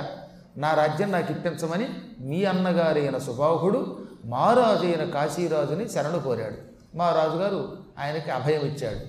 నా 0.56 0.74
రాజ్యం 0.74 1.12
నాకు 1.12 1.32
ఇప్పించమని 1.32 1.88
మీ 2.20 2.44
అన్నగారైన 2.44 3.18
సుబాహుడు 3.18 3.98
మా 4.24 4.52
రాజు 4.52 4.86
అయిన 4.86 5.10
కాశీరాజుని 5.10 5.88
శరణు 5.88 6.18
కోరాడు. 6.18 6.56
మా 6.96 7.10
రాజుగారు 7.10 7.76
ఆయనకి 7.98 8.30
అభయం 8.30 8.60
ఇచ్చాడు. 8.60 9.00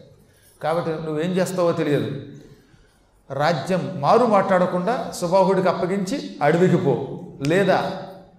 కాబట్టి 0.63 0.91
నువ్వేం 0.91 1.31
చేస్తావో 1.31 1.71
తెలియదు. 1.71 2.34
రాజ్యం 3.31 3.97
మారు 4.01 4.25
మాట్లాడకుండా 4.25 5.11
సుబాహుడికి 5.15 5.69
అప్పగించి 5.69 6.35
అడవికి 6.41 6.77
పో. 6.77 7.19
లేదా 7.47 7.91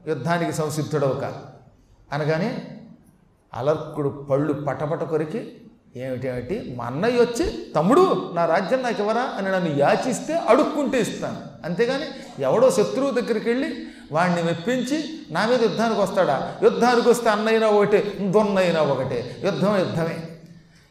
యుద్ధానికి 0.08 0.52
సంసిద్ధుడవు 0.52 1.12
కా 1.12 1.42
అనగానే 2.12 2.78
అలర్కుడు 3.54 4.08
పళ్ళు 4.08 4.52
పటపట 4.52 5.02
కొరికి 5.02 5.52
ఏమిటేమిటి 5.96 6.74
మా 6.76 6.84
అన్నయ్య 6.84 7.20
వచ్చి 7.20 7.72
తమ్ముడు 7.76 8.30
నా 8.34 8.44
రాజ్యం 8.46 8.82
నాకు 8.82 9.00
ఇవ్వరా? 9.00 9.20
అని 9.20 9.52
నన్ను 9.52 9.76
యాచిస్తే 9.76 10.34
అడుక్కుంటే 10.34 11.00
ఇస్తాను. 11.00 11.36
అంతేగాని 11.64 12.04
ఎవడో 12.42 12.70
శత్రువు 12.70 13.10
దగ్గరికి 13.10 13.48
వెళ్ళి 13.50 13.86
వాడిని 14.12 14.42
మెప్పించి 14.42 15.26
నా 15.30 15.46
మీద 15.46 15.62
యుద్ధానికి 15.62 16.00
వస్తాడా? 16.00 16.54
యుద్ధానికి 16.62 17.08
వస్తే 17.08 17.30
అన్నైనా 17.30 17.66
ఒకటే 17.66 18.18
దొన్నైనా 18.20 18.80
ఒకటే. 18.80 19.36
యుద్ధం 19.44 19.78
యుద్ధమే. 19.78 20.16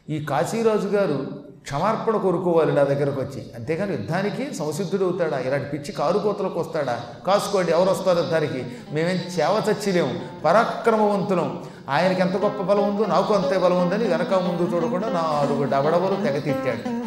ఈ 0.08 0.24
కాశీరాజు 0.24 0.88
గారు 0.88 1.35
క్షమార్పణ 1.66 2.16
కోరుకోవాలి 2.16 2.72
నా 2.72 2.82
దగ్గరకు 2.82 3.20
వచ్చి. 3.20 3.46
అంతేగాని 3.54 3.92
యుద్ధానికి 3.92 4.54
సంసిద్ధుడు 4.54 5.04
అవుతాడా? 5.04 5.38
ఇలాంటి 5.38 5.68
పిచ్చి 5.70 5.92
కారుకోతలకు 5.92 6.60
వస్తాడా? 6.60 7.00
కాసుకోండి 7.26 7.72
ఎవరు 7.72 7.90
వస్తారు 7.90 8.18
యుద్ధానికి? 8.18 8.64
మేమేం 8.92 9.16
చేవ 9.16 9.62
చచ్చిలేము 9.70 10.14
పరాక్రమవంతులం. 10.44 11.64
ఆయనకి 11.88 12.20
ఎంత 12.20 12.36
గొప్ప 12.36 12.62
బలం 12.62 12.88
ఉందో 12.88 13.06
నాకు 13.06 13.34
అంతే 13.34 13.58
బలం 13.58 13.82
ఉందని 13.82 14.08
వెనక 14.08 14.34
ముందు 14.34 14.76
చూడకుండా 14.76 15.08
నాలుగు 15.08 15.64
డబడబలు 15.64 16.16
తెగ 16.24 16.38
తిట్టాడు. 16.38 17.05